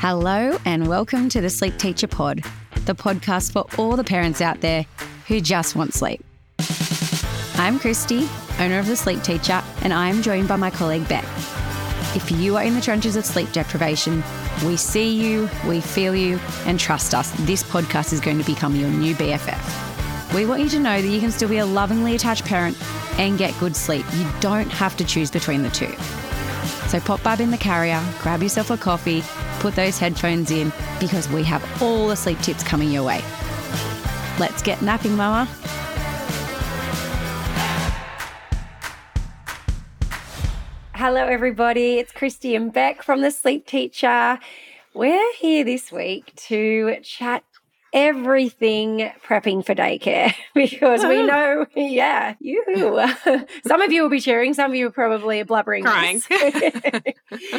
Hello, 0.00 0.56
and 0.64 0.88
welcome 0.88 1.28
to 1.28 1.42
the 1.42 1.50
Sleep 1.50 1.76
Teacher 1.76 2.06
Pod, 2.06 2.42
the 2.86 2.94
podcast 2.94 3.52
for 3.52 3.66
all 3.76 3.96
the 3.96 4.02
parents 4.02 4.40
out 4.40 4.62
there 4.62 4.86
who 5.28 5.42
just 5.42 5.76
want 5.76 5.92
sleep. 5.92 6.24
I'm 7.56 7.78
Christy, 7.78 8.26
owner 8.58 8.78
of 8.78 8.86
The 8.86 8.96
Sleep 8.96 9.22
Teacher, 9.22 9.62
and 9.82 9.92
I 9.92 10.08
am 10.08 10.22
joined 10.22 10.48
by 10.48 10.56
my 10.56 10.70
colleague 10.70 11.06
Beck. 11.06 11.26
If 12.16 12.30
you 12.30 12.56
are 12.56 12.64
in 12.64 12.72
the 12.72 12.80
trenches 12.80 13.14
of 13.14 13.26
sleep 13.26 13.52
deprivation, 13.52 14.24
we 14.64 14.78
see 14.78 15.14
you, 15.14 15.50
we 15.68 15.82
feel 15.82 16.16
you, 16.16 16.40
and 16.64 16.80
trust 16.80 17.12
us, 17.12 17.30
this 17.40 17.62
podcast 17.62 18.14
is 18.14 18.20
going 18.20 18.38
to 18.38 18.44
become 18.44 18.74
your 18.76 18.88
new 18.88 19.14
BFF. 19.14 20.32
We 20.34 20.46
want 20.46 20.62
you 20.62 20.70
to 20.70 20.80
know 20.80 21.02
that 21.02 21.08
you 21.08 21.20
can 21.20 21.30
still 21.30 21.50
be 21.50 21.58
a 21.58 21.66
lovingly 21.66 22.14
attached 22.14 22.46
parent 22.46 22.74
and 23.18 23.36
get 23.36 23.52
good 23.60 23.76
sleep. 23.76 24.06
You 24.14 24.26
don't 24.40 24.70
have 24.70 24.96
to 24.96 25.04
choose 25.04 25.30
between 25.30 25.62
the 25.62 25.68
two. 25.68 25.94
So 26.88 27.00
pop 27.00 27.22
Bub 27.22 27.40
in 27.40 27.50
the 27.50 27.58
carrier, 27.58 28.02
grab 28.22 28.42
yourself 28.42 28.70
a 28.70 28.78
coffee, 28.78 29.22
put 29.60 29.76
those 29.76 29.98
headphones 29.98 30.50
in 30.50 30.72
because 30.98 31.28
we 31.28 31.42
have 31.44 31.62
all 31.82 32.08
the 32.08 32.16
sleep 32.16 32.40
tips 32.40 32.64
coming 32.64 32.90
your 32.90 33.04
way. 33.04 33.22
Let's 34.38 34.62
get 34.62 34.80
napping, 34.82 35.16
Mama. 35.16 35.48
Hello, 40.94 41.24
everybody. 41.26 41.98
It's 41.98 42.12
Christy 42.12 42.54
and 42.54 42.72
Beck 42.72 43.02
from 43.02 43.20
The 43.20 43.30
Sleep 43.30 43.66
Teacher. 43.66 44.38
We're 44.92 45.32
here 45.34 45.64
this 45.64 45.92
week 45.92 46.34
to 46.48 46.96
chat 47.02 47.44
everything 47.92 49.10
prepping 49.26 49.64
for 49.64 49.74
daycare 49.74 50.34
because 50.54 51.04
we 51.04 51.22
know, 51.22 51.66
yeah, 51.74 52.34
you. 52.40 52.62
some 53.66 53.80
of 53.80 53.92
you 53.92 54.02
will 54.02 54.10
be 54.10 54.20
cheering, 54.20 54.54
some 54.54 54.70
of 54.70 54.76
you 54.76 54.86
are 54.86 54.92
probably 54.92 55.42
blubbering, 55.42 55.84
crying. 55.84 56.22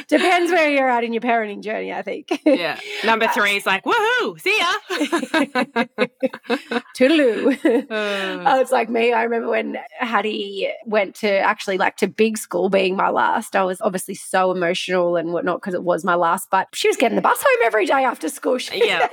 Depends 0.07 0.51
where 0.51 0.69
you're 0.69 0.89
at 0.89 1.03
in 1.03 1.13
your 1.13 1.21
parenting 1.21 1.63
journey, 1.63 1.91
I 1.93 2.01
think. 2.01 2.41
Yeah. 2.45 2.79
Number 3.03 3.27
three 3.27 3.57
is 3.57 3.65
like, 3.65 3.83
woohoo, 3.83 4.39
see 4.39 4.57
ya. 4.57 4.73
Toodaloo. 6.97 7.89
Uh. 7.89 8.43
Oh, 8.45 8.59
it's 8.59 8.71
like 8.71 8.89
me. 8.89 9.13
I 9.13 9.23
remember 9.23 9.49
when 9.49 9.77
Hattie 9.99 10.69
went 10.85 11.15
to 11.15 11.29
actually 11.29 11.77
like 11.77 11.97
to 11.97 12.07
big 12.07 12.37
school 12.37 12.69
being 12.69 12.95
my 12.95 13.09
last. 13.09 13.55
I 13.55 13.63
was 13.63 13.81
obviously 13.81 14.15
so 14.15 14.51
emotional 14.51 15.15
and 15.15 15.33
whatnot 15.33 15.61
because 15.61 15.73
it 15.73 15.83
was 15.83 16.03
my 16.03 16.15
last, 16.15 16.49
but 16.51 16.67
she 16.73 16.87
was 16.87 16.97
getting 16.97 17.15
the 17.15 17.21
bus 17.21 17.41
home 17.41 17.59
every 17.63 17.85
day 17.85 18.03
after 18.03 18.29
school. 18.29 18.51
yeah. 18.73 19.07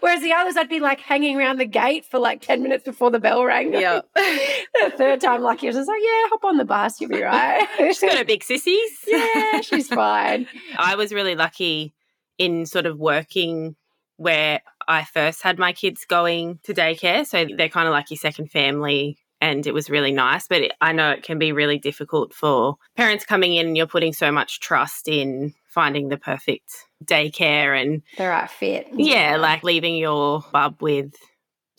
Whereas 0.00 0.22
the 0.22 0.32
others 0.32 0.56
I'd 0.56 0.68
be 0.68 0.80
like 0.80 1.00
hanging 1.00 1.36
around 1.36 1.58
the 1.58 1.66
gate 1.66 2.04
for 2.04 2.18
like 2.18 2.40
10 2.40 2.62
minutes 2.62 2.84
before 2.84 3.10
the 3.10 3.18
bell 3.18 3.44
rang. 3.44 3.72
Yeah. 3.72 4.00
the 4.14 4.92
third 4.96 5.20
time, 5.20 5.42
lucky, 5.42 5.66
I 5.66 5.68
was 5.68 5.76
just 5.76 5.88
like, 5.88 6.00
yeah, 6.02 6.28
hop 6.30 6.44
on 6.44 6.56
the 6.56 6.64
bus, 6.64 7.00
you'll 7.00 7.10
be 7.10 7.22
right. 7.22 7.66
she's 7.78 8.00
got 8.00 8.20
a 8.20 8.24
big 8.24 8.42
sissies. 8.42 8.90
yeah, 9.06 9.60
she's 9.60 9.88
fine. 9.98 10.46
I 10.78 10.94
was 10.94 11.12
really 11.12 11.34
lucky 11.34 11.94
in 12.38 12.66
sort 12.66 12.86
of 12.86 12.98
working 12.98 13.74
where 14.16 14.60
I 14.86 15.04
first 15.04 15.42
had 15.42 15.58
my 15.58 15.72
kids 15.72 16.04
going 16.04 16.60
to 16.64 16.74
daycare. 16.74 17.26
So 17.26 17.46
they're 17.56 17.68
kind 17.68 17.88
of 17.88 17.92
like 17.92 18.10
your 18.10 18.18
second 18.18 18.50
family 18.50 19.18
and 19.40 19.66
it 19.66 19.74
was 19.74 19.90
really 19.90 20.12
nice. 20.12 20.46
But 20.48 20.62
it, 20.62 20.72
I 20.80 20.92
know 20.92 21.10
it 21.10 21.22
can 21.22 21.38
be 21.38 21.52
really 21.52 21.78
difficult 21.78 22.32
for 22.32 22.76
parents 22.96 23.24
coming 23.24 23.54
in 23.54 23.68
and 23.68 23.76
you're 23.76 23.86
putting 23.86 24.12
so 24.12 24.30
much 24.30 24.60
trust 24.60 25.08
in 25.08 25.54
finding 25.66 26.08
the 26.08 26.16
perfect 26.16 26.70
daycare 27.04 27.80
and 27.80 28.02
the 28.16 28.28
right 28.28 28.50
fit. 28.50 28.88
Yeah, 28.94 29.36
like 29.36 29.62
leaving 29.62 29.96
your 29.96 30.44
bub 30.52 30.80
with 30.80 31.14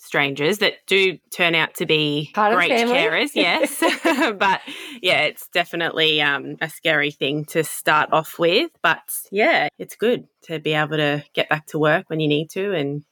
strangers 0.09 0.57
that 0.57 0.73
do 0.87 1.19
turn 1.29 1.53
out 1.53 1.75
to 1.75 1.85
be 1.85 2.31
Part 2.33 2.55
great 2.55 2.71
carers, 2.71 3.29
yes. 3.35 3.79
but 4.39 4.59
yeah, 5.03 5.21
it's 5.21 5.47
definitely 5.49 6.19
um, 6.19 6.55
a 6.61 6.67
scary 6.67 7.11
thing 7.11 7.45
to 7.45 7.63
start 7.63 8.09
off 8.11 8.39
with. 8.39 8.71
But 8.81 9.03
yeah, 9.31 9.67
it's 9.77 9.95
good 9.95 10.27
to 10.45 10.59
be 10.59 10.73
able 10.73 10.97
to 10.97 11.23
get 11.35 11.47
back 11.47 11.67
to 11.67 11.77
work 11.77 12.09
when 12.09 12.19
you 12.19 12.27
need 12.27 12.49
to 12.51 12.73
and 12.73 13.03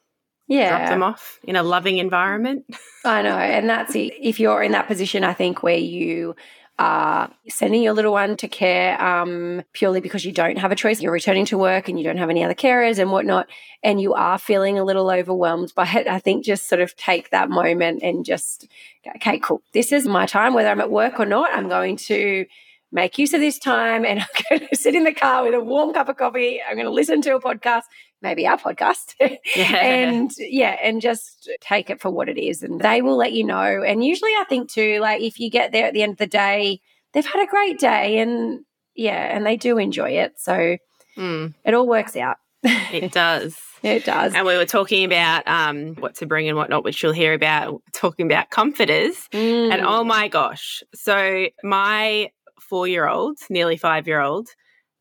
yeah. 0.47 0.69
drop 0.69 0.89
them 0.89 1.03
off 1.03 1.39
in 1.43 1.55
a 1.55 1.61
loving 1.61 1.99
environment. 1.99 2.65
I 3.05 3.21
know. 3.21 3.37
And 3.37 3.69
that's 3.69 3.95
it. 3.95 4.13
If 4.19 4.39
you're 4.39 4.63
in 4.63 4.71
that 4.71 4.87
position, 4.87 5.23
I 5.23 5.33
think 5.33 5.61
where 5.61 5.77
you 5.77 6.35
are 6.79 7.31
sending 7.49 7.81
your 7.81 7.93
little 7.93 8.11
one 8.11 8.37
to 8.37 8.47
care 8.47 9.01
um, 9.01 9.63
purely 9.73 9.99
because 9.99 10.23
you 10.23 10.31
don't 10.31 10.57
have 10.57 10.71
a 10.71 10.75
choice. 10.75 11.01
You're 11.01 11.11
returning 11.11 11.45
to 11.45 11.57
work 11.57 11.89
and 11.89 11.97
you 11.97 12.03
don't 12.03 12.17
have 12.17 12.29
any 12.29 12.43
other 12.43 12.53
carers 12.53 12.99
and 12.99 13.11
whatnot, 13.11 13.47
and 13.83 13.99
you 13.99 14.13
are 14.13 14.37
feeling 14.37 14.77
a 14.77 14.83
little 14.83 15.09
overwhelmed 15.09 15.73
by 15.75 15.89
it. 15.91 16.07
I 16.07 16.19
think 16.19 16.45
just 16.45 16.69
sort 16.69 16.81
of 16.81 16.95
take 16.95 17.31
that 17.31 17.49
moment 17.49 18.03
and 18.03 18.23
just, 18.23 18.67
okay, 19.15 19.39
cool. 19.39 19.61
This 19.73 19.91
is 19.91 20.07
my 20.07 20.25
time, 20.25 20.53
whether 20.53 20.69
I'm 20.69 20.81
at 20.81 20.91
work 20.91 21.19
or 21.19 21.25
not. 21.25 21.49
I'm 21.51 21.69
going 21.69 21.97
to 21.97 22.45
make 22.91 23.17
use 23.17 23.33
of 23.33 23.41
this 23.41 23.59
time 23.59 24.05
and 24.05 24.19
I'm 24.21 24.27
going 24.49 24.69
to 24.69 24.75
sit 24.75 24.95
in 24.95 25.03
the 25.03 25.13
car 25.13 25.43
with 25.43 25.53
a 25.53 25.59
warm 25.59 25.93
cup 25.93 26.09
of 26.09 26.17
coffee. 26.17 26.61
I'm 26.67 26.75
going 26.75 26.85
to 26.85 26.91
listen 26.91 27.21
to 27.23 27.35
a 27.35 27.41
podcast, 27.41 27.83
maybe 28.21 28.47
our 28.47 28.57
podcast. 28.57 29.13
and 29.55 30.31
yeah, 30.37 30.77
and 30.81 31.01
just 31.01 31.49
take 31.61 31.89
it 31.89 32.01
for 32.01 32.09
what 32.09 32.29
it 32.29 32.37
is. 32.37 32.63
And 32.63 32.79
they 32.81 33.01
will 33.01 33.17
let 33.17 33.33
you 33.33 33.43
know. 33.43 33.83
And 33.83 34.03
usually 34.03 34.31
I 34.31 34.45
think 34.47 34.71
too, 34.71 34.99
like 34.99 35.21
if 35.21 35.39
you 35.39 35.49
get 35.49 35.71
there 35.71 35.87
at 35.87 35.93
the 35.93 36.03
end 36.03 36.13
of 36.13 36.17
the 36.17 36.27
day, 36.27 36.81
they've 37.13 37.25
had 37.25 37.43
a 37.43 37.49
great 37.49 37.79
day 37.79 38.19
and 38.19 38.65
yeah, 38.95 39.35
and 39.35 39.45
they 39.45 39.57
do 39.57 39.77
enjoy 39.77 40.11
it. 40.11 40.33
So 40.37 40.77
mm. 41.17 41.53
it 41.63 41.73
all 41.73 41.87
works 41.87 42.15
out. 42.15 42.37
It 42.63 43.11
does. 43.13 43.57
It 43.83 44.05
does. 44.05 44.33
And 44.33 44.45
we 44.45 44.57
were 44.57 44.65
talking 44.65 45.05
about 45.05 45.47
um, 45.47 45.95
what 45.95 46.15
to 46.15 46.25
bring 46.25 46.47
and 46.47 46.57
whatnot, 46.57 46.83
which 46.83 47.01
you'll 47.03 47.13
hear 47.13 47.33
about, 47.33 47.81
talking 47.93 48.25
about 48.25 48.49
comforters. 48.49 49.27
Mm. 49.31 49.73
And 49.73 49.81
oh 49.85 50.03
my 50.03 50.27
gosh. 50.27 50.83
So 50.95 51.47
my 51.63 52.31
four 52.59 52.87
year 52.87 53.07
old, 53.07 53.37
nearly 53.49 53.77
five 53.77 54.07
year 54.07 54.19
old, 54.19 54.49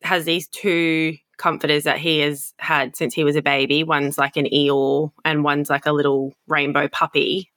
has 0.03 0.25
these 0.25 0.47
two 0.47 1.17
comforters 1.37 1.83
that 1.83 1.99
he 1.99 2.19
has 2.19 2.53
had 2.59 2.95
since 2.95 3.13
he 3.13 3.23
was 3.23 3.35
a 3.35 3.41
baby. 3.41 3.83
One's 3.83 4.17
like 4.17 4.37
an 4.37 4.45
Eeyore 4.45 5.11
and 5.23 5.43
one's 5.43 5.69
like 5.69 5.85
a 5.85 5.91
little 5.91 6.33
rainbow 6.47 6.87
puppy 6.87 7.51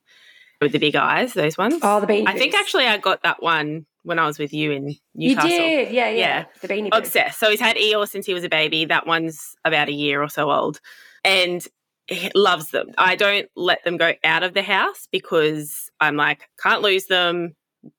with 0.60 0.72
the 0.72 0.78
big 0.78 0.96
eyes, 0.96 1.32
those 1.32 1.56
ones. 1.56 1.80
Oh, 1.82 2.00
the 2.00 2.06
beanie 2.06 2.28
I 2.28 2.36
think 2.36 2.54
actually 2.54 2.86
I 2.86 2.98
got 2.98 3.22
that 3.22 3.42
one 3.42 3.86
when 4.02 4.18
I 4.18 4.26
was 4.26 4.38
with 4.38 4.52
you 4.52 4.70
in 4.72 4.96
Newcastle. 5.14 5.50
You 5.50 5.58
did, 5.58 5.92
yeah, 5.92 6.10
yeah. 6.10 6.16
Yeah. 6.16 6.44
The 6.60 6.68
beanie. 6.68 6.88
Obsessed. 6.92 7.38
So 7.38 7.50
he's 7.50 7.60
had 7.60 7.76
Eeyore 7.76 8.08
since 8.08 8.26
he 8.26 8.34
was 8.34 8.44
a 8.44 8.48
baby. 8.48 8.84
That 8.84 9.06
one's 9.06 9.56
about 9.64 9.88
a 9.88 9.92
year 9.92 10.22
or 10.22 10.28
so 10.28 10.50
old. 10.50 10.80
And 11.24 11.66
he 12.06 12.30
loves 12.34 12.70
them. 12.70 12.88
I 12.98 13.14
don't 13.14 13.48
let 13.56 13.84
them 13.84 13.96
go 13.96 14.12
out 14.24 14.42
of 14.42 14.54
the 14.54 14.62
house 14.62 15.08
because 15.10 15.90
I'm 16.00 16.16
like, 16.16 16.48
can't 16.60 16.82
lose 16.82 17.06
them 17.06 17.54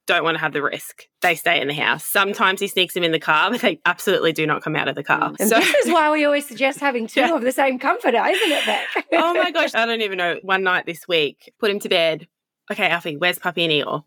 don't 0.07 0.23
want 0.23 0.35
to 0.35 0.39
have 0.41 0.53
the 0.53 0.61
risk. 0.61 1.05
They 1.21 1.35
stay 1.35 1.59
in 1.61 1.67
the 1.67 1.73
house. 1.73 2.03
Sometimes 2.05 2.59
he 2.59 2.67
sneaks 2.67 2.93
them 2.93 3.03
in 3.03 3.11
the 3.11 3.19
car, 3.19 3.49
but 3.49 3.61
they 3.61 3.79
absolutely 3.85 4.31
do 4.33 4.45
not 4.45 4.61
come 4.61 4.75
out 4.75 4.87
of 4.87 4.95
the 4.95 5.03
car. 5.03 5.31
Mm. 5.31 5.35
And 5.39 5.49
so, 5.49 5.59
this 5.59 5.85
is 5.85 5.91
why 5.91 6.11
we 6.11 6.23
always 6.25 6.47
suggest 6.47 6.79
having 6.79 7.07
two 7.07 7.19
Yeah. 7.21 7.35
of 7.35 7.41
the 7.41 7.51
same 7.51 7.79
comforter, 7.79 8.23
isn't 8.23 8.51
it, 8.51 8.65
Beck? 8.65 9.05
oh 9.13 9.33
my 9.33 9.51
gosh, 9.51 9.73
I 9.73 9.85
don't 9.85 10.01
even 10.01 10.17
know. 10.17 10.37
One 10.43 10.63
night 10.63 10.85
this 10.85 11.07
week, 11.07 11.51
put 11.59 11.71
him 11.71 11.79
to 11.79 11.89
bed. 11.89 12.27
Okay, 12.71 12.87
Alfie, 12.89 13.17
where's 13.17 13.39
Puppy 13.39 13.63
and 13.63 13.73
Eeyore? 13.73 14.03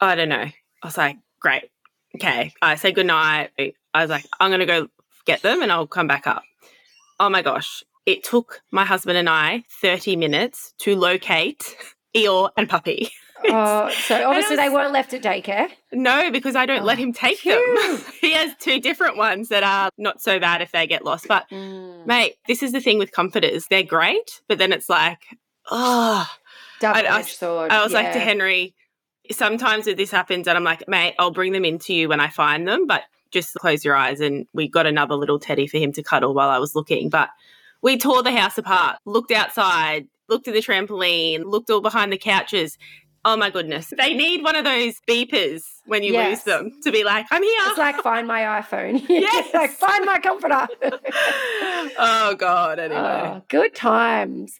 I 0.00 0.14
don't 0.14 0.28
know. 0.30 0.46
I 0.82 0.86
was 0.86 0.96
like, 0.96 1.18
great. 1.40 1.64
Okay. 2.16 2.52
I 2.62 2.74
said 2.76 2.94
goodnight. 2.94 3.50
I 3.58 4.00
was 4.02 4.10
like, 4.10 4.24
I'm 4.40 4.50
going 4.50 4.60
to 4.60 4.66
go 4.66 4.88
get 5.26 5.42
them 5.42 5.62
and 5.62 5.70
I'll 5.70 5.86
come 5.86 6.06
back 6.06 6.26
up. 6.26 6.42
Oh 7.20 7.28
my 7.28 7.42
gosh. 7.42 7.84
It 8.06 8.24
took 8.24 8.62
my 8.72 8.84
husband 8.84 9.18
and 9.18 9.28
I 9.28 9.64
30 9.82 10.16
minutes 10.16 10.72
to 10.80 10.96
locate 10.96 11.76
Eeyore 12.16 12.50
and 12.56 12.68
Puppy. 12.68 13.10
Oh, 13.48 13.90
so 14.06 14.26
obviously 14.28 14.56
was- 14.56 14.64
they 14.64 14.68
weren't 14.68 14.92
left 14.92 15.14
at 15.14 15.22
daycare. 15.22 15.68
No, 15.92 16.30
because 16.30 16.56
I 16.56 16.66
don't 16.66 16.84
let 16.84 16.98
him 16.98 17.12
take 17.12 17.38
phew. 17.38 17.52
them. 17.52 18.04
he 18.20 18.32
has 18.32 18.54
two 18.60 18.80
different 18.80 19.16
ones 19.16 19.48
that 19.48 19.62
are 19.62 19.90
not 19.98 20.20
so 20.20 20.38
bad 20.38 20.62
if 20.62 20.72
they 20.72 20.86
get 20.86 21.04
lost. 21.04 21.26
But 21.28 21.46
Mm. 21.50 22.06
mate, 22.06 22.36
this 22.46 22.62
is 22.62 22.72
the 22.72 22.80
thing 22.80 22.98
with 22.98 23.12
comforters. 23.12 23.66
They're 23.68 23.82
great, 23.82 24.40
but 24.48 24.58
then 24.58 24.72
it's 24.72 24.88
like, 24.88 25.18
oh, 25.70 26.28
I- 26.82 27.06
I- 27.06 27.22
sword. 27.22 27.70
I 27.70 27.82
was 27.82 27.92
like 27.92 28.12
to. 28.12 28.18
Henry, 28.20 28.74
sometimes 29.32 29.86
if 29.86 29.96
this 29.96 30.10
happens 30.10 30.46
and 30.48 30.56
I'm 30.56 30.64
like, 30.64 30.86
mate, 30.88 31.14
I'll 31.18 31.30
bring 31.30 31.52
them 31.52 31.64
into 31.64 31.94
you 31.94 32.08
when 32.08 32.20
I 32.20 32.28
find 32.28 32.66
them, 32.68 32.86
but 32.86 33.02
just 33.30 33.54
close 33.54 33.84
your 33.84 33.94
eyes. 33.94 34.20
And 34.20 34.46
we 34.52 34.68
got 34.68 34.86
another 34.86 35.14
little 35.14 35.38
teddy 35.38 35.66
for 35.66 35.78
him 35.78 35.92
to 35.92 36.02
cuddle 36.02 36.34
while 36.34 36.48
I 36.50 36.58
was 36.58 36.74
looking. 36.74 37.08
But 37.10 37.28
we 37.82 37.96
tore 37.96 38.22
the 38.22 38.32
house 38.32 38.58
apart, 38.58 38.98
looked 39.06 39.30
outside, 39.32 40.06
looked 40.28 40.48
at 40.48 40.54
the 40.54 40.60
trampoline, 40.60 41.44
looked 41.44 41.70
all 41.70 41.80
behind 41.80 42.12
the 42.12 42.18
couches. 42.18 42.76
Oh 43.24 43.36
my 43.36 43.50
goodness. 43.50 43.92
They 43.96 44.14
need 44.14 44.42
one 44.42 44.56
of 44.56 44.64
those 44.64 44.94
beepers 45.08 45.62
when 45.84 46.02
you 46.02 46.12
Yes. 46.14 46.38
lose 46.38 46.44
them 46.44 46.70
to 46.84 46.90
be 46.90 47.04
like, 47.04 47.26
I'm 47.30 47.42
here. 47.42 47.52
It's 47.66 47.78
like 47.78 47.96
find 47.96 48.26
my 48.26 48.40
iPhone. 48.62 49.04
Yes. 49.08 49.52
like 49.52 49.70
find 49.72 50.04
my 50.06 50.18
comforter. 50.18 50.66
oh 51.98 52.34
God. 52.38 52.78
Ah, 52.78 52.82
anyway. 52.82 53.00
Oh, 53.36 53.42
good 53.48 53.74
times. 53.74 54.58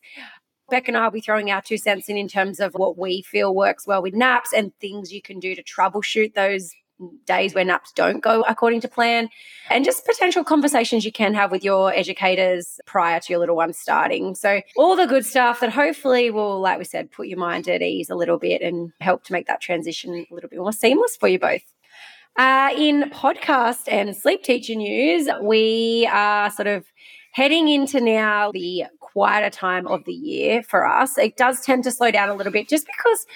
Beck 0.71 0.89
and 0.89 0.97
I 0.97 1.05
will 1.05 1.11
be 1.11 1.21
throwing 1.21 1.51
our 1.51 1.63
two 1.63 1.77
cents 1.79 2.09
in 2.09 2.17
in 2.17 2.29
terms 2.29 2.61
of 2.61 2.75
what 2.75 2.97
we 2.99 3.23
feel 3.23 3.55
works 3.55 3.87
well 3.87 4.03
with 4.03 4.15
naps 4.15 4.53
and 4.53 4.73
things 4.81 5.13
you 5.13 5.21
can 5.23 5.41
do 5.41 5.55
to 5.55 5.63
troubleshoot 5.65 6.35
those 6.35 6.71
days 7.27 7.55
where 7.55 7.65
naps 7.65 7.93
don't 7.93 8.21
go 8.21 8.43
according 8.49 8.81
to 8.83 8.89
plan, 8.89 9.29
and 9.71 9.85
just 9.85 10.05
potential 10.05 10.45
conversations 10.45 11.05
you 11.05 11.13
can 11.13 11.35
have 11.35 11.51
with 11.51 11.65
your 11.65 11.93
educators 11.93 12.81
prior 12.87 13.21
to 13.21 13.33
your 13.33 13.39
little 13.39 13.57
one 13.57 13.73
starting. 13.73 14.35
So, 14.35 14.61
all 14.77 14.97
the 14.97 15.07
good 15.07 15.25
stuff 15.25 15.61
that 15.61 15.71
hopefully 15.71 16.31
will, 16.31 16.61
like 16.61 16.79
we 16.79 16.85
said, 16.85 17.11
put 17.11 17.29
your 17.29 17.39
mind 17.39 17.69
at 17.69 17.83
ease 17.83 18.11
a 18.11 18.15
little 18.15 18.39
bit 18.39 18.63
and 18.63 18.93
help 19.01 19.25
to 19.25 19.33
make 19.33 19.47
that 19.47 19.61
transition 19.61 20.27
a 20.31 20.35
little 20.35 20.51
bit 20.51 20.59
more 20.59 20.73
seamless 20.73 21.17
for 21.17 21.29
you 21.29 21.39
both. 21.39 21.63
Uh, 22.37 22.71
in 22.77 23.11
podcast 23.11 23.91
and 23.91 24.17
sleep 24.17 24.43
teacher 24.43 24.75
news, 24.75 25.29
we 25.43 26.09
are 26.13 26.51
sort 26.51 26.69
of 26.69 26.87
heading 27.33 27.69
into 27.69 28.01
now 28.01 28.51
the 28.53 28.85
quieter 29.13 29.51
time 29.51 29.87
of 29.87 30.05
the 30.05 30.13
year 30.13 30.63
for 30.63 30.87
us, 30.87 31.19
it 31.19 31.37
does 31.37 31.61
tend 31.61 31.85
to 31.85 31.91
slow 31.91 32.11
down 32.11 32.29
a 32.29 32.35
little 32.35 32.53
bit 32.53 32.69
just 32.69 32.87
because 32.87 33.27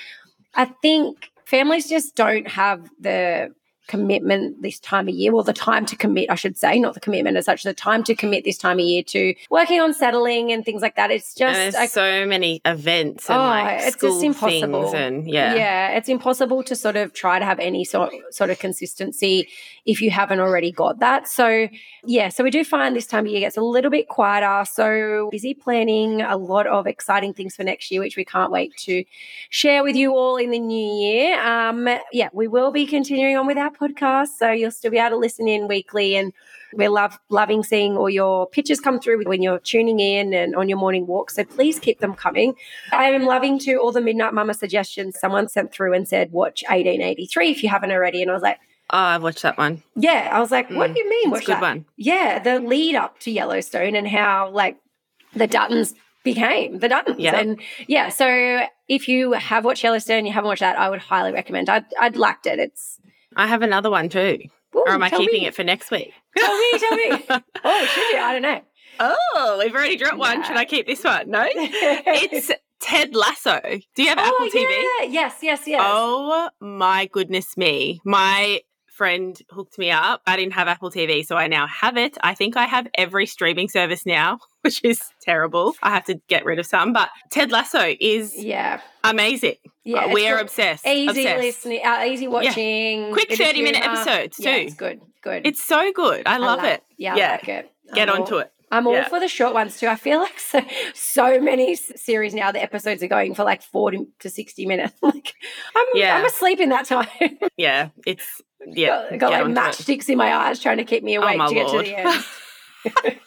I 0.55 0.67
think 0.83 1.31
families 1.47 1.89
just 1.89 2.15
don't 2.15 2.49
have 2.49 2.89
the 3.01 3.55
commitment 3.87 4.63
this 4.63 4.79
time 4.81 5.09
of 5.09 5.15
year, 5.15 5.33
well, 5.33 5.43
the 5.43 5.53
time 5.53 5.85
to 5.87 5.97
commit, 5.97 6.31
I 6.31 6.35
should 6.35 6.57
say, 6.57 6.79
not 6.79 6.95
the 6.95 7.01
commitment 7.01 7.37
as 7.37 7.45
such, 7.45 7.63
the 7.63 7.75
time 7.75 8.03
to 8.05 8.15
commit 8.15 8.45
this 8.45 8.57
time 8.59 8.79
of 8.79 8.85
year 8.85 9.03
to 9.05 9.35
working 9.51 9.81
on 9.81 9.93
settling 9.93 10.53
and 10.53 10.65
things 10.65 10.83
like 10.83 10.97
that. 10.97 11.11
It's 11.11 11.35
just 11.35 11.77
there's 11.77 11.93
so 11.93 12.27
many 12.27 12.61
events 12.65 13.29
and 13.29 13.39
Oh, 13.39 13.43
like 13.43 13.83
it's 13.83 13.97
just 13.97 14.23
impossible. 14.23 14.95
and 14.95 15.29
yeah. 15.29 15.55
yeah, 15.55 15.89
it's 15.97 16.09
impossible 16.09 16.63
to 16.65 16.75
sort 16.75 16.97
of 16.97 17.13
try 17.13 17.39
to 17.39 17.45
have 17.45 17.59
any 17.59 17.85
sort 17.85 18.13
sort 18.31 18.51
of 18.51 18.59
consistency 18.59 19.49
if 19.87 20.01
you 20.01 20.11
haven't 20.11 20.41
already 20.41 20.73
got 20.73 20.99
that. 21.01 21.29
So 21.29 21.69
yeah, 22.05 22.29
so 22.31 22.43
we 22.45 22.51
do 22.51 22.65
find 22.65 22.97
this 22.97 23.07
time 23.07 23.27
of 23.27 23.31
year 23.33 23.41
gets 23.41 23.57
a 23.57 23.63
little 23.63 23.91
bit 23.91 24.09
quieter. 24.09 24.65
So 24.71 25.29
busy 25.31 25.55
planning 25.55 26.23
a 26.23 26.37
lot 26.37 26.67
of 26.67 26.87
exciting 26.87 27.35
things 27.35 27.55
for 27.57 27.65
next 27.65 27.91
year, 27.91 28.01
which 28.01 28.17
we 28.17 28.25
can't 28.25 28.51
wait 28.51 28.75
to 28.79 29.05
share 29.51 29.83
with 29.83 29.97
you 29.97 30.15
all 30.17 30.37
in 30.37 30.51
the 30.51 30.59
new 30.59 30.95
year. 31.01 31.39
Um, 31.41 31.89
yeah, 32.13 32.29
we 32.33 32.49
will 32.49 32.71
be 32.71 32.87
continuing 32.87 33.37
on 33.37 33.47
with 33.47 33.59
our 33.59 33.71
podcast, 33.79 34.29
so 34.39 34.51
you'll 34.51 34.71
still 34.71 34.91
be 34.91 34.99
able 34.99 35.11
to 35.11 35.17
listen 35.17 35.49
in 35.49 35.69
weekly 35.69 36.17
and. 36.17 36.33
We 36.77 36.89
love 36.89 37.21
loving 37.29 37.63
seeing 37.63 37.97
all 37.97 38.11
your 38.11 38.49
pictures 38.49 38.81
come 38.81 38.99
through 38.99 39.23
when 39.27 39.43
you're 39.43 39.61
tuning 39.61 40.01
in 40.01 40.35
and 40.35 40.57
on 40.57 40.69
your 40.69 40.77
morning 40.77 41.07
walk. 41.07 41.31
So 41.31 41.45
please 41.45 41.79
keep 41.79 42.01
them 42.01 42.15
coming. 42.15 42.57
I 42.91 43.11
am 43.11 43.23
loving 43.27 43.61
to 43.61 43.77
all 43.77 43.93
the 43.93 44.01
Midnight 44.01 44.33
Mumma 44.33 44.57
suggestions. 44.57 45.17
Someone 45.21 45.47
sent 45.47 45.73
through 45.73 45.95
and 45.95 46.09
said, 46.09 46.33
watch 46.33 46.65
1883 46.69 47.51
if 47.53 47.63
you 47.63 47.69
haven't 47.69 47.93
already. 47.93 48.23
And 48.23 48.31
I 48.33 48.35
was 48.35 48.43
like, 48.43 48.59
Oh, 48.91 48.99
I've 48.99 49.23
watched 49.23 49.43
that 49.43 49.57
one. 49.57 49.85
yeah. 49.95 50.29
I 50.33 50.41
was 50.41 50.51
like, 50.51 50.69
what 50.71 50.91
Mm, 50.91 50.95
do 50.95 50.99
you 50.99 51.09
mean? 51.11 51.23
It's 51.29 51.31
Watch 51.31 51.43
a 51.43 51.47
good 51.47 51.53
that? 51.55 51.61
one. 51.61 51.85
Yeah, 51.97 52.39
the 52.41 52.59
lead 52.59 52.97
up 52.97 53.21
to 53.21 53.31
Yellowstone 53.31 53.95
and 53.95 54.09
how 54.09 54.51
like 54.51 54.77
the 55.33 55.47
Duttons 55.47 55.95
became 56.25 56.81
the 56.81 56.89
Duttons. 56.89 57.17
Yeah. 57.19 57.37
And 57.39 57.61
yeah, 57.87 58.09
so 58.09 58.67
if 58.89 59.07
you 59.07 59.35
have 59.35 59.65
watched 59.65 59.85
Yellowstone, 59.85 60.19
and 60.19 60.27
you 60.27 60.33
haven't 60.33 60.49
watched 60.49 60.61
that, 60.61 60.77
I 60.77 60.91
would 60.91 60.99
highly 61.03 61.31
recommend. 61.33 61.69
I'd, 61.71 61.85
I'd 62.01 62.17
liked 62.17 62.47
it. 62.47 62.59
It's 62.59 62.94
I 63.37 63.47
have 63.47 63.63
another 63.63 63.91
one 63.91 64.09
too. 64.09 64.39
Ooh, 64.75 64.81
or 64.81 64.91
am 64.91 65.03
I 65.03 65.11
keeping 65.11 65.43
me. 65.43 65.47
it 65.47 65.55
for 65.55 65.65
next 65.65 65.91
week? 65.91 66.13
Tell 66.37 66.57
me, 66.57 66.79
tell 66.79 66.97
me. 66.97 67.27
oh, 67.65 67.87
should 67.87 68.13
you? 68.13 68.19
I 68.19 68.33
don't 68.33 68.43
know. 68.43 68.61
Oh, 68.99 69.57
we've 69.63 69.75
already 69.75 69.97
dropped 69.97 70.19
one. 70.19 70.43
Should 70.45 70.57
I 70.57 70.65
keep 70.65 70.87
this 70.87 71.05
one? 71.05 71.31
No. 71.31 71.47
It's 71.55 72.51
Ted 72.81 73.15
Lasso. 73.15 73.61
Do 73.95 74.03
you 74.03 74.09
have 74.09 74.19
oh, 74.19 74.23
Apple 74.23 74.37
oh, 74.41 74.51
TV? 74.53 75.07
yeah. 75.07 75.13
Yes, 75.13 75.37
yes, 75.43 75.63
yes. 75.67 75.81
Oh 75.85 76.51
my 76.61 77.07
goodness 77.13 77.57
me. 77.57 78.01
My 78.05 78.61
friend 78.95 79.39
hooked 79.51 79.79
me 79.79 79.91
up. 79.91 80.23
I 80.27 80.37
didn't 80.37 80.53
have 80.55 80.69
Apple 80.69 80.91
TV, 80.91 81.27
so 81.27 81.37
I 81.37 81.49
now 81.49 81.67
have 81.67 81.97
it. 81.97 82.17
I 82.23 82.35
think 82.35 82.57
I 82.57 82.65
have 82.67 82.87
every 82.95 83.27
streaming 83.27 83.69
service 83.69 84.07
now, 84.07 84.39
which 84.63 84.81
is 84.85 85.03
terrible. 85.21 85.75
I 85.83 85.91
have 85.91 86.05
to 86.07 86.15
get 86.29 86.45
rid 86.45 86.59
of 86.59 86.67
some, 86.67 86.93
but 86.93 87.11
Ted 87.31 87.51
Lasso 87.51 87.95
is 88.01 88.37
yeah. 88.37 88.81
amazing. 89.03 89.57
Yeah. 89.85 90.13
We 90.13 90.29
are 90.29 90.39
obsessed. 90.39 90.87
Easy 90.87 91.23
obsessed. 91.27 91.43
listening, 91.43 91.81
uh, 91.85 92.05
easy 92.07 92.29
watching. 92.29 93.13
Quick 93.13 93.29
bit 93.29 93.41
of 93.41 93.47
30 93.47 93.63
minute 93.63 93.83
humour. 93.83 93.97
episodes 94.01 94.39
Yeah, 94.41 94.53
too. 94.55 94.61
it's 94.63 94.75
good, 94.75 95.01
good. 95.23 95.47
It's 95.47 95.63
so 95.63 95.93
good. 95.93 96.23
I, 96.27 96.39
love 96.39 96.61
like- 96.61 96.75
it. 96.75 96.83
Yeah, 96.97 97.17
Yeah. 97.17 97.29
I 97.29 97.31
like 97.33 97.49
it. 97.49 97.71
Get 97.95 98.09
I'm 98.09 98.23
onto 98.23 98.35
all- 98.37 98.41
it. 98.41 98.53
I'm 98.75 98.87
all 98.87 98.95
Yeah. 98.95 99.09
for 99.09 99.21
the 99.21 99.29
short 99.29 99.55
ones 99.55 99.79
too. 99.79 99.87
I 99.87 99.95
feel 99.97 100.19
like 100.19 100.39
so, 100.41 100.61
so 100.95 101.41
many 101.41 101.75
series 101.77 102.35
now, 102.35 102.51
the 102.53 102.63
episodes 102.63 103.03
are 103.03 103.09
going 103.09 103.35
for 103.35 103.45
like 103.45 103.63
40 103.63 104.07
to 104.21 104.31
60 104.31 104.67
minutes. 104.67 104.95
like, 105.03 105.35
I'm, 105.77 105.87
Yeah. 105.95 106.17
I'm 106.17 106.25
asleep 106.25 106.61
in 106.61 106.69
that 106.71 106.85
time. 106.87 107.07
Yeah, 107.57 107.91
it's 108.07 108.43
yeah. 108.67 109.11
got 109.13 109.19
got 109.21 109.31
like 109.33 109.47
it. 109.47 109.55
matchsticks 109.55 110.09
in 110.09 110.19
my 110.19 110.35
eyes 110.35 110.59
trying 110.61 110.79
to 110.79 110.85
keep 110.85 111.05
me 111.05 111.17
oh, 111.19 111.23
awake 111.23 111.39
my 111.39 111.49
to 111.49 111.55
get 111.55 111.67
lord. 111.69 111.85
to 111.87 111.91
the 111.91 111.99
end. 113.11 113.21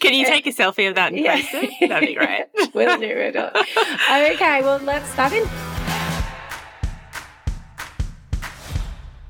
Can 0.00 0.14
you 0.14 0.26
eh, 0.26 0.30
take 0.30 0.46
a 0.46 0.50
selfie 0.50 0.88
of 0.88 0.94
that 0.96 1.12
and 1.12 1.20
Yeah. 1.20 1.36
post 1.36 1.48
it? 1.54 1.88
That'd 1.88 2.08
be 2.08 2.14
great. 2.14 2.44
we'll 2.74 2.98
do 2.98 3.06
it. 3.06 3.36
Okay, 3.36 4.62
well, 4.62 4.78
let's 4.78 5.14
dive 5.16 5.32
in. 5.32 5.75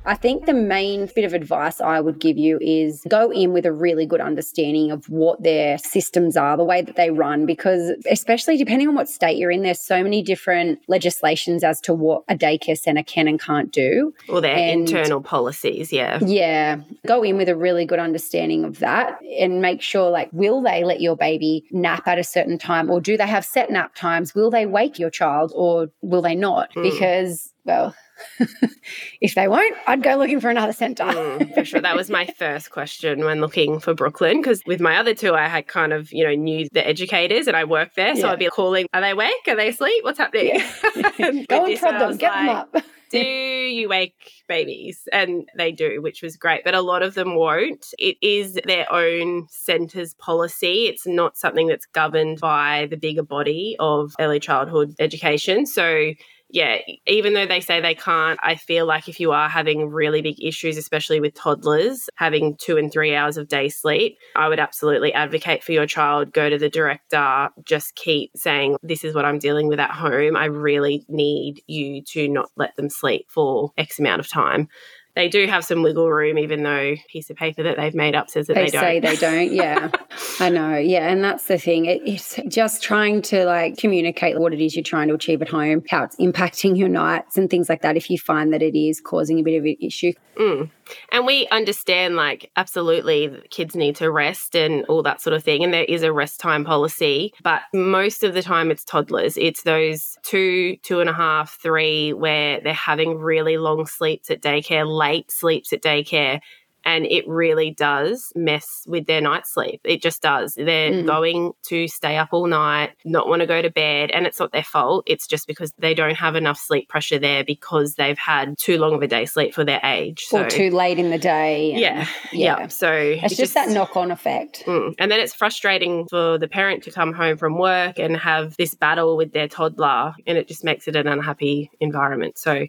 I 0.06 0.14
think 0.14 0.46
the 0.46 0.54
main 0.54 1.10
bit 1.14 1.24
of 1.24 1.34
advice 1.34 1.80
I 1.80 2.00
would 2.00 2.20
give 2.20 2.38
you 2.38 2.58
is 2.60 3.04
go 3.08 3.32
in 3.32 3.52
with 3.52 3.66
a 3.66 3.72
really 3.72 4.06
good 4.06 4.20
understanding 4.20 4.92
of 4.92 5.08
what 5.08 5.42
their 5.42 5.78
systems 5.78 6.36
are, 6.36 6.56
the 6.56 6.64
way 6.64 6.80
that 6.80 6.94
they 6.94 7.10
run, 7.10 7.44
because 7.44 7.92
especially 8.08 8.56
depending 8.56 8.86
on 8.86 8.94
what 8.94 9.08
state 9.08 9.36
you're 9.36 9.50
in, 9.50 9.62
there's 9.62 9.80
so 9.80 10.02
many 10.04 10.22
different 10.22 10.78
legislations 10.86 11.64
as 11.64 11.80
to 11.82 11.92
what 11.92 12.22
a 12.28 12.36
daycare 12.36 12.78
center 12.78 13.02
can 13.02 13.26
and 13.26 13.40
can't 13.40 13.72
do. 13.72 14.14
Or 14.28 14.40
their 14.40 14.56
And- 14.56 14.88
internal 14.88 15.20
policies, 15.20 15.92
yeah. 15.92 16.20
Yeah, 16.24 16.80
go 17.04 17.24
in 17.24 17.36
with 17.36 17.48
a 17.48 17.56
really 17.56 17.84
good 17.84 17.98
understanding 17.98 18.64
of 18.64 18.78
that 18.78 19.18
and 19.40 19.60
make 19.60 19.82
sure 19.82 20.10
like 20.10 20.28
will 20.32 20.62
they 20.62 20.84
let 20.84 21.00
your 21.00 21.16
baby 21.16 21.64
nap 21.72 22.06
at 22.06 22.18
a 22.18 22.24
certain 22.24 22.58
time 22.58 22.90
or 22.90 23.00
do 23.00 23.16
they 23.16 23.26
have 23.26 23.44
set 23.44 23.70
nap 23.70 23.94
times? 23.96 24.34
Will 24.36 24.50
they 24.50 24.66
wake 24.66 25.00
your 25.00 25.10
child 25.10 25.52
or 25.54 25.88
will 26.02 26.22
they 26.22 26.36
not? 26.36 26.72
Mm. 26.74 26.84
Because 26.84 27.52
well, 27.66 27.94
if 29.20 29.34
they 29.34 29.48
won't, 29.48 29.76
I'd 29.86 30.02
go 30.02 30.16
looking 30.16 30.40
for 30.40 30.48
another 30.50 30.72
center. 30.72 31.04
Mm, 31.04 31.52
for 31.54 31.64
sure. 31.64 31.80
That 31.80 31.96
was 31.96 32.08
my 32.08 32.26
first 32.38 32.70
question 32.70 33.24
when 33.24 33.40
looking 33.40 33.78
for 33.80 33.92
Brooklyn 33.94 34.40
because 34.40 34.62
with 34.66 34.80
my 34.80 34.96
other 34.96 35.14
two, 35.14 35.34
I 35.34 35.48
had 35.48 35.66
kind 35.66 35.92
of, 35.92 36.12
you 36.12 36.24
know, 36.24 36.34
knew 36.34 36.68
the 36.72 36.86
educators 36.86 37.46
and 37.46 37.56
I 37.56 37.64
worked 37.64 37.96
there. 37.96 38.14
So 38.14 38.26
Yeah. 38.26 38.32
I'd 38.32 38.38
be 38.38 38.46
calling, 38.48 38.86
are 38.94 39.00
they 39.00 39.10
awake? 39.10 39.34
Are 39.48 39.56
they 39.56 39.68
asleep? 39.68 40.04
What's 40.04 40.18
happening? 40.18 40.62
And 41.18 41.46
go 41.48 41.64
and 41.64 41.78
prod 41.78 42.00
them, 42.00 42.16
get 42.16 42.32
them 42.32 42.48
up. 42.48 42.76
do 43.10 43.18
you 43.18 43.88
wake 43.88 44.14
babies? 44.48 45.08
And 45.12 45.48
they 45.56 45.72
do, 45.72 46.02
which 46.02 46.22
was 46.22 46.36
great. 46.36 46.62
But 46.64 46.74
a 46.74 46.80
lot 46.82 47.02
of 47.02 47.14
them 47.14 47.34
won't. 47.36 47.86
It 47.98 48.16
is 48.22 48.58
their 48.64 48.90
own 48.92 49.46
centre's 49.50 50.14
policy. 50.14 50.86
It's 50.86 51.06
not 51.06 51.36
something 51.36 51.66
that's 51.66 51.86
governed 51.86 52.40
by 52.40 52.86
the 52.90 52.96
bigger 52.96 53.22
body 53.22 53.76
of 53.78 54.12
early 54.20 54.40
childhood 54.40 54.94
education. 54.98 55.66
So 55.66 56.12
yeah, 56.48 56.78
even 57.06 57.34
though 57.34 57.46
they 57.46 57.60
say 57.60 57.80
they 57.80 57.94
can't, 57.94 58.38
I 58.42 58.54
feel 58.54 58.86
like 58.86 59.08
if 59.08 59.18
you 59.18 59.32
are 59.32 59.48
having 59.48 59.90
really 59.90 60.22
big 60.22 60.42
issues, 60.42 60.76
especially 60.76 61.18
with 61.18 61.34
toddlers, 61.34 62.08
having 62.14 62.56
two 62.56 62.76
and 62.76 62.92
three 62.92 63.14
hours 63.14 63.36
of 63.36 63.48
day 63.48 63.68
sleep, 63.68 64.16
I 64.36 64.48
would 64.48 64.60
absolutely 64.60 65.12
advocate 65.12 65.64
for 65.64 65.72
your 65.72 65.86
child. 65.86 66.32
Go 66.32 66.48
to 66.48 66.56
the 66.58 66.70
director, 66.70 67.48
just 67.64 67.96
keep 67.96 68.30
saying, 68.36 68.76
This 68.82 69.02
is 69.02 69.14
what 69.14 69.24
I'm 69.24 69.40
dealing 69.40 69.66
with 69.66 69.80
at 69.80 69.90
home. 69.90 70.36
I 70.36 70.44
really 70.44 71.04
need 71.08 71.62
you 71.66 72.02
to 72.12 72.28
not 72.28 72.50
let 72.56 72.76
them 72.76 72.90
sleep 72.90 73.26
for 73.28 73.72
X 73.76 73.98
amount 73.98 74.20
of 74.20 74.28
time. 74.28 74.68
They 75.16 75.28
do 75.28 75.46
have 75.46 75.64
some 75.64 75.82
wiggle 75.82 76.10
room, 76.10 76.38
even 76.38 76.62
though 76.62 76.94
piece 77.08 77.30
of 77.30 77.36
paper 77.36 77.62
that 77.62 77.78
they've 77.78 77.94
made 77.94 78.14
up 78.14 78.28
says 78.28 78.48
that 78.48 78.54
they 78.54 78.66
they, 78.66 78.70
don't. 78.70 78.82
They 78.82 78.86
say 78.86 79.00
they 79.00 79.16
don't. 79.16 79.52
Yeah, 79.52 79.90
I 80.40 80.50
know. 80.50 80.76
Yeah, 80.76 81.08
and 81.08 81.24
that's 81.24 81.46
the 81.46 81.56
thing. 81.56 81.86
It, 81.86 82.02
it's 82.04 82.38
just 82.48 82.82
trying 82.82 83.22
to 83.22 83.46
like 83.46 83.78
communicate 83.78 84.38
what 84.38 84.52
it 84.52 84.60
is 84.60 84.76
you're 84.76 84.82
trying 84.82 85.08
to 85.08 85.14
achieve 85.14 85.40
at 85.40 85.48
home, 85.48 85.82
how 85.88 86.04
it's 86.04 86.16
impacting 86.16 86.76
your 86.76 86.90
nights 86.90 87.38
and 87.38 87.48
things 87.48 87.70
like 87.70 87.80
that. 87.80 87.96
If 87.96 88.10
you 88.10 88.18
find 88.18 88.52
that 88.52 88.60
it 88.60 88.78
is 88.78 89.00
causing 89.00 89.38
a 89.40 89.42
bit 89.42 89.56
of 89.56 89.64
an 89.64 89.76
issue, 89.80 90.12
Mm. 90.36 90.70
And 91.10 91.26
we 91.26 91.46
understand, 91.48 92.16
like, 92.16 92.50
absolutely, 92.56 93.42
kids 93.50 93.74
need 93.74 93.96
to 93.96 94.10
rest 94.10 94.54
and 94.54 94.84
all 94.86 95.02
that 95.02 95.20
sort 95.20 95.34
of 95.34 95.42
thing. 95.42 95.64
And 95.64 95.72
there 95.72 95.84
is 95.84 96.02
a 96.02 96.12
rest 96.12 96.40
time 96.40 96.64
policy. 96.64 97.32
But 97.42 97.62
most 97.72 98.22
of 98.24 98.34
the 98.34 98.42
time, 98.42 98.70
it's 98.70 98.84
toddlers. 98.84 99.36
It's 99.36 99.62
those 99.62 100.16
two, 100.22 100.76
two 100.82 101.00
and 101.00 101.10
a 101.10 101.14
half, 101.14 101.58
three, 101.60 102.12
where 102.12 102.60
they're 102.60 102.72
having 102.72 103.18
really 103.18 103.58
long 103.58 103.86
sleeps 103.86 104.30
at 104.30 104.42
daycare, 104.42 104.86
late 104.86 105.30
sleeps 105.30 105.72
at 105.72 105.82
daycare. 105.82 106.40
And 106.86 107.04
it 107.04 107.26
really 107.28 107.72
does 107.72 108.32
mess 108.36 108.84
with 108.86 109.06
their 109.06 109.20
night 109.20 109.46
sleep. 109.46 109.80
It 109.84 110.00
just 110.00 110.22
does. 110.22 110.54
They're 110.54 110.92
Mm. 110.92 111.06
going 111.06 111.52
to 111.64 111.88
stay 111.88 112.16
up 112.16 112.28
all 112.32 112.46
night, 112.46 112.92
not 113.04 113.28
want 113.28 113.40
to 113.40 113.46
go 113.46 113.60
to 113.60 113.70
bed. 113.70 114.10
And 114.12 114.24
it's 114.26 114.38
not 114.38 114.52
their 114.52 114.62
fault. 114.62 115.02
It's 115.06 115.26
just 115.26 115.46
because 115.48 115.72
they 115.78 115.92
don't 115.94 116.14
have 116.14 116.36
enough 116.36 116.58
sleep 116.58 116.88
pressure 116.88 117.18
there 117.18 117.42
because 117.44 117.96
they've 117.96 118.16
had 118.16 118.56
too 118.56 118.78
long 118.78 118.94
of 118.94 119.02
a 119.02 119.08
day 119.08 119.24
sleep 119.26 119.52
for 119.52 119.64
their 119.64 119.80
age. 119.82 120.24
So, 120.28 120.44
or 120.44 120.48
too 120.48 120.70
late 120.70 120.98
in 120.98 121.10
the 121.10 121.18
day. 121.18 121.72
and- 121.72 121.80
yeah, 121.80 122.06
yeah. 122.32 122.68
So 122.68 122.92
It's 122.92 123.32
it 123.32 123.36
just, 123.36 123.54
that 123.54 123.68
knock 123.70 123.96
on 123.96 124.12
effect. 124.12 124.62
Mm. 124.66 124.94
And 124.98 125.10
then 125.10 125.18
it's 125.18 125.34
frustrating 125.34 126.06
for 126.08 126.38
the 126.38 126.46
parent 126.48 126.84
to 126.84 126.92
come 126.92 127.12
home 127.12 127.36
from 127.36 127.58
work 127.58 127.98
and 127.98 128.16
have 128.16 128.56
this 128.56 128.74
battle 128.76 129.16
with 129.16 129.32
their 129.32 129.48
toddler, 129.48 130.14
and 130.26 130.38
it 130.38 130.46
just 130.46 130.62
makes 130.62 130.86
it 130.86 130.94
an 130.94 131.08
unhappy 131.08 131.70
environment. 131.80 132.38
So, 132.38 132.66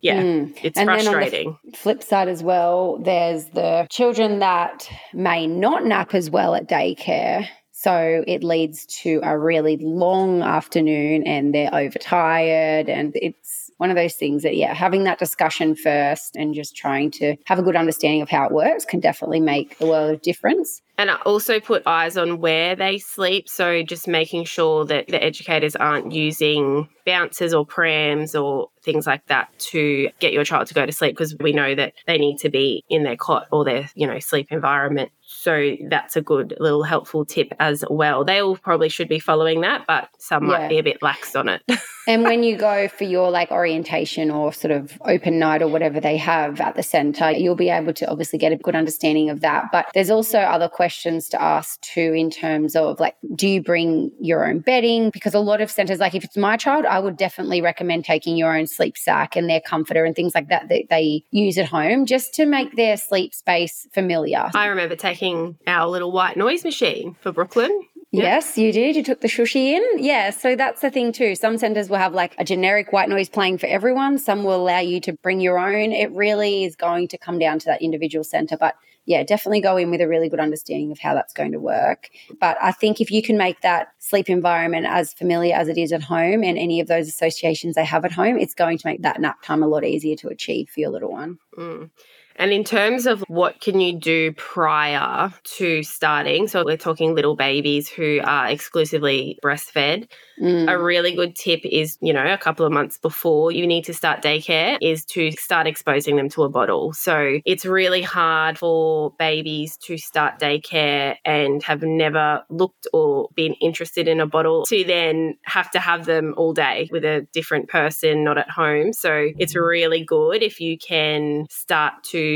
yeah, 0.00 0.22
Mm. 0.22 0.56
it's 0.62 0.78
And 0.78 0.88
then 0.88 0.98
on 0.98 1.04
the 1.04 1.10
frustrating. 1.10 1.58
flip 1.74 2.02
side 2.02 2.28
as 2.28 2.42
well, 2.42 2.98
there's 2.98 3.46
the 3.50 3.86
children 3.90 4.38
that 4.40 4.88
may 5.12 5.46
not 5.46 5.84
nap 5.84 6.14
as 6.14 6.30
well 6.30 6.54
at 6.54 6.68
daycare. 6.68 7.46
So 7.72 8.24
it 8.26 8.44
leads 8.44 8.84
to 9.02 9.20
a 9.22 9.38
really 9.38 9.78
long 9.80 10.42
afternoon 10.42 11.26
and 11.26 11.54
they're 11.54 11.74
overtired. 11.74 12.90
And 12.90 13.12
it's 13.14 13.39
one 13.80 13.88
of 13.88 13.96
those 13.96 14.14
things 14.14 14.42
that, 14.42 14.56
yeah, 14.56 14.74
having 14.74 15.04
that 15.04 15.18
discussion 15.18 15.74
first 15.74 16.36
and 16.36 16.54
just 16.54 16.76
trying 16.76 17.10
to 17.12 17.34
have 17.46 17.58
a 17.58 17.62
good 17.62 17.76
understanding 17.76 18.20
of 18.20 18.28
how 18.28 18.44
it 18.44 18.52
works 18.52 18.84
can 18.84 19.00
definitely 19.00 19.40
make 19.40 19.74
a 19.80 19.86
world 19.86 20.12
of 20.12 20.20
difference. 20.20 20.82
And 20.98 21.10
I 21.10 21.14
also 21.24 21.60
put 21.60 21.86
eyes 21.86 22.18
on 22.18 22.40
where 22.40 22.76
they 22.76 22.98
sleep. 22.98 23.48
So 23.48 23.82
just 23.82 24.06
making 24.06 24.44
sure 24.44 24.84
that 24.84 25.08
the 25.08 25.22
educators 25.24 25.74
aren't 25.76 26.12
using 26.12 26.90
bouncers 27.06 27.54
or 27.54 27.64
prams 27.64 28.34
or 28.34 28.68
things 28.84 29.06
like 29.06 29.26
that 29.28 29.48
to 29.58 30.10
get 30.18 30.34
your 30.34 30.44
child 30.44 30.66
to 30.66 30.74
go 30.74 30.84
to 30.84 30.92
sleep 30.92 31.16
because 31.16 31.34
we 31.40 31.54
know 31.54 31.74
that 31.74 31.94
they 32.06 32.18
need 32.18 32.36
to 32.40 32.50
be 32.50 32.84
in 32.90 33.02
their 33.02 33.16
cot 33.16 33.46
or 33.50 33.64
their, 33.64 33.88
you 33.94 34.06
know, 34.06 34.18
sleep 34.18 34.48
environment 34.50 35.10
so 35.32 35.76
that's 35.88 36.16
a 36.16 36.20
good 36.20 36.56
little 36.58 36.82
helpful 36.82 37.24
tip 37.24 37.52
as 37.60 37.84
well. 37.88 38.24
They 38.24 38.42
all 38.42 38.56
probably 38.56 38.88
should 38.88 39.08
be 39.08 39.20
following 39.20 39.60
that, 39.60 39.86
but 39.86 40.08
some 40.18 40.44
yeah. 40.44 40.58
might 40.58 40.68
be 40.68 40.78
a 40.78 40.82
bit 40.82 41.00
lax 41.02 41.36
on 41.36 41.48
it. 41.48 41.62
and 42.08 42.24
when 42.24 42.42
you 42.42 42.56
go 42.56 42.88
for 42.88 43.04
your 43.04 43.30
like 43.30 43.52
orientation 43.52 44.30
or 44.30 44.52
sort 44.52 44.72
of 44.72 44.98
open 45.04 45.38
night 45.38 45.62
or 45.62 45.68
whatever 45.68 46.00
they 46.00 46.16
have 46.16 46.60
at 46.60 46.74
the 46.74 46.82
center, 46.82 47.30
you'll 47.30 47.54
be 47.54 47.70
able 47.70 47.92
to 47.94 48.10
obviously 48.10 48.40
get 48.40 48.52
a 48.52 48.56
good 48.56 48.74
understanding 48.74 49.30
of 49.30 49.40
that. 49.40 49.66
But 49.70 49.86
there's 49.94 50.10
also 50.10 50.40
other 50.40 50.68
questions 50.68 51.28
to 51.28 51.40
ask 51.40 51.80
too 51.80 52.12
in 52.12 52.28
terms 52.28 52.74
of 52.74 52.98
like, 52.98 53.14
do 53.36 53.46
you 53.46 53.62
bring 53.62 54.10
your 54.20 54.46
own 54.46 54.58
bedding? 54.58 55.10
Because 55.10 55.32
a 55.32 55.40
lot 55.40 55.60
of 55.60 55.70
centers, 55.70 56.00
like 56.00 56.16
if 56.16 56.24
it's 56.24 56.36
my 56.36 56.56
child, 56.56 56.84
I 56.86 56.98
would 56.98 57.16
definitely 57.16 57.62
recommend 57.62 58.04
taking 58.04 58.36
your 58.36 58.56
own 58.56 58.66
sleep 58.66 58.98
sack 58.98 59.36
and 59.36 59.48
their 59.48 59.60
comforter 59.60 60.04
and 60.04 60.16
things 60.16 60.34
like 60.34 60.48
that 60.48 60.68
that 60.68 60.86
they 60.90 61.24
use 61.30 61.56
at 61.56 61.66
home 61.66 62.04
just 62.04 62.34
to 62.34 62.46
make 62.46 62.74
their 62.74 62.96
sleep 62.96 63.32
space 63.32 63.86
familiar. 63.94 64.50
I 64.54 64.66
remember 64.66 64.96
taking 64.96 65.19
our 65.66 65.88
little 65.88 66.12
white 66.12 66.36
noise 66.36 66.64
machine 66.64 67.16
for 67.20 67.32
Brooklyn. 67.32 67.70
Yep. 68.12 68.24
Yes, 68.24 68.58
you 68.58 68.72
did. 68.72 68.96
You 68.96 69.04
took 69.04 69.20
the 69.20 69.28
shushy 69.28 69.72
in. 69.72 69.84
Yeah, 69.98 70.30
so 70.30 70.56
that's 70.56 70.80
the 70.80 70.90
thing 70.90 71.12
too. 71.12 71.36
Some 71.36 71.58
centers 71.58 71.88
will 71.88 71.98
have 71.98 72.12
like 72.12 72.34
a 72.38 72.44
generic 72.44 72.92
white 72.92 73.08
noise 73.08 73.28
playing 73.28 73.58
for 73.58 73.66
everyone. 73.66 74.18
Some 74.18 74.42
will 74.42 74.56
allow 74.56 74.80
you 74.80 75.00
to 75.02 75.12
bring 75.12 75.40
your 75.40 75.58
own. 75.58 75.92
It 75.92 76.10
really 76.10 76.64
is 76.64 76.74
going 76.74 77.06
to 77.08 77.18
come 77.18 77.38
down 77.38 77.60
to 77.60 77.66
that 77.66 77.82
individual 77.82 78.24
center. 78.24 78.56
But 78.56 78.74
yeah, 79.06 79.22
definitely 79.22 79.60
go 79.60 79.76
in 79.76 79.90
with 79.90 80.00
a 80.00 80.08
really 80.08 80.28
good 80.28 80.40
understanding 80.40 80.90
of 80.90 80.98
how 80.98 81.14
that's 81.14 81.32
going 81.32 81.52
to 81.52 81.60
work. 81.60 82.10
But 82.40 82.58
I 82.60 82.72
think 82.72 83.00
if 83.00 83.12
you 83.12 83.22
can 83.22 83.38
make 83.38 83.60
that 83.60 83.92
sleep 83.98 84.28
environment 84.28 84.86
as 84.88 85.12
familiar 85.12 85.54
as 85.54 85.68
it 85.68 85.78
is 85.78 85.92
at 85.92 86.02
home 86.02 86.42
and 86.42 86.58
any 86.58 86.80
of 86.80 86.88
those 86.88 87.06
associations 87.06 87.76
they 87.76 87.84
have 87.84 88.04
at 88.04 88.12
home, 88.12 88.38
it's 88.38 88.54
going 88.54 88.78
to 88.78 88.86
make 88.86 89.02
that 89.02 89.20
nap 89.20 89.42
time 89.42 89.62
a 89.62 89.68
lot 89.68 89.84
easier 89.84 90.16
to 90.16 90.28
achieve 90.28 90.68
for 90.68 90.80
your 90.80 90.90
little 90.90 91.12
one. 91.12 91.38
Mm. 91.56 91.90
And 92.40 92.52
in 92.52 92.64
terms 92.64 93.06
of 93.06 93.22
what 93.28 93.60
can 93.60 93.80
you 93.80 93.98
do 93.98 94.32
prior 94.32 95.30
to 95.58 95.82
starting, 95.82 96.48
so 96.48 96.64
we're 96.64 96.78
talking 96.78 97.14
little 97.14 97.36
babies 97.36 97.86
who 97.86 98.20
are 98.24 98.48
exclusively 98.48 99.38
breastfed. 99.44 100.08
Mm. 100.40 100.72
A 100.72 100.82
really 100.82 101.14
good 101.14 101.36
tip 101.36 101.60
is, 101.64 101.98
you 102.00 102.14
know, 102.14 102.24
a 102.24 102.38
couple 102.38 102.64
of 102.64 102.72
months 102.72 102.96
before 102.96 103.52
you 103.52 103.66
need 103.66 103.84
to 103.84 103.92
start 103.92 104.22
daycare 104.22 104.78
is 104.80 105.04
to 105.04 105.32
start 105.32 105.66
exposing 105.66 106.16
them 106.16 106.30
to 106.30 106.44
a 106.44 106.48
bottle. 106.48 106.94
So 106.94 107.40
it's 107.44 107.66
really 107.66 108.00
hard 108.00 108.56
for 108.56 109.12
babies 109.18 109.76
to 109.82 109.98
start 109.98 110.40
daycare 110.40 111.16
and 111.26 111.62
have 111.64 111.82
never 111.82 112.42
looked 112.48 112.86
or 112.94 113.28
been 113.34 113.52
interested 113.60 114.08
in 114.08 114.18
a 114.18 114.26
bottle 114.26 114.64
to 114.64 114.82
then 114.82 115.36
have 115.44 115.70
to 115.72 115.78
have 115.78 116.06
them 116.06 116.32
all 116.38 116.54
day 116.54 116.88
with 116.90 117.04
a 117.04 117.26
different 117.34 117.68
person, 117.68 118.24
not 118.24 118.38
at 118.38 118.48
home. 118.48 118.94
So 118.94 119.28
it's 119.36 119.54
really 119.54 120.06
good 120.06 120.42
if 120.42 120.58
you 120.58 120.78
can 120.78 121.44
start 121.50 122.02
to 122.04 122.29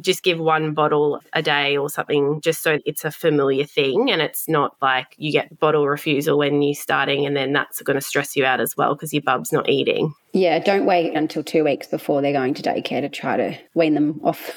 just 0.00 0.22
give 0.22 0.38
one 0.38 0.74
bottle 0.74 1.20
a 1.32 1.42
day 1.42 1.76
or 1.76 1.88
something, 1.88 2.40
just 2.40 2.62
so 2.62 2.78
it's 2.84 3.04
a 3.04 3.10
familiar 3.10 3.64
thing 3.64 4.10
and 4.10 4.22
it's 4.22 4.48
not 4.48 4.76
like 4.80 5.14
you 5.16 5.32
get 5.32 5.58
bottle 5.58 5.88
refusal 5.88 6.38
when 6.38 6.62
you're 6.62 6.74
starting 6.74 7.26
and 7.26 7.36
then 7.36 7.52
that's 7.52 7.82
going 7.82 7.96
to 7.96 8.00
stress 8.00 8.36
you 8.36 8.44
out 8.44 8.60
as 8.60 8.76
well 8.76 8.94
because 8.94 9.12
your 9.12 9.22
bub's 9.22 9.52
not 9.52 9.68
eating. 9.68 10.14
Yeah, 10.32 10.58
don't 10.58 10.86
wait 10.86 11.14
until 11.14 11.42
two 11.42 11.64
weeks 11.64 11.86
before 11.86 12.20
they're 12.22 12.32
going 12.32 12.54
to 12.54 12.62
daycare 12.62 13.00
to 13.00 13.08
try 13.08 13.36
to 13.36 13.58
wean 13.74 13.94
them 13.94 14.20
off. 14.22 14.50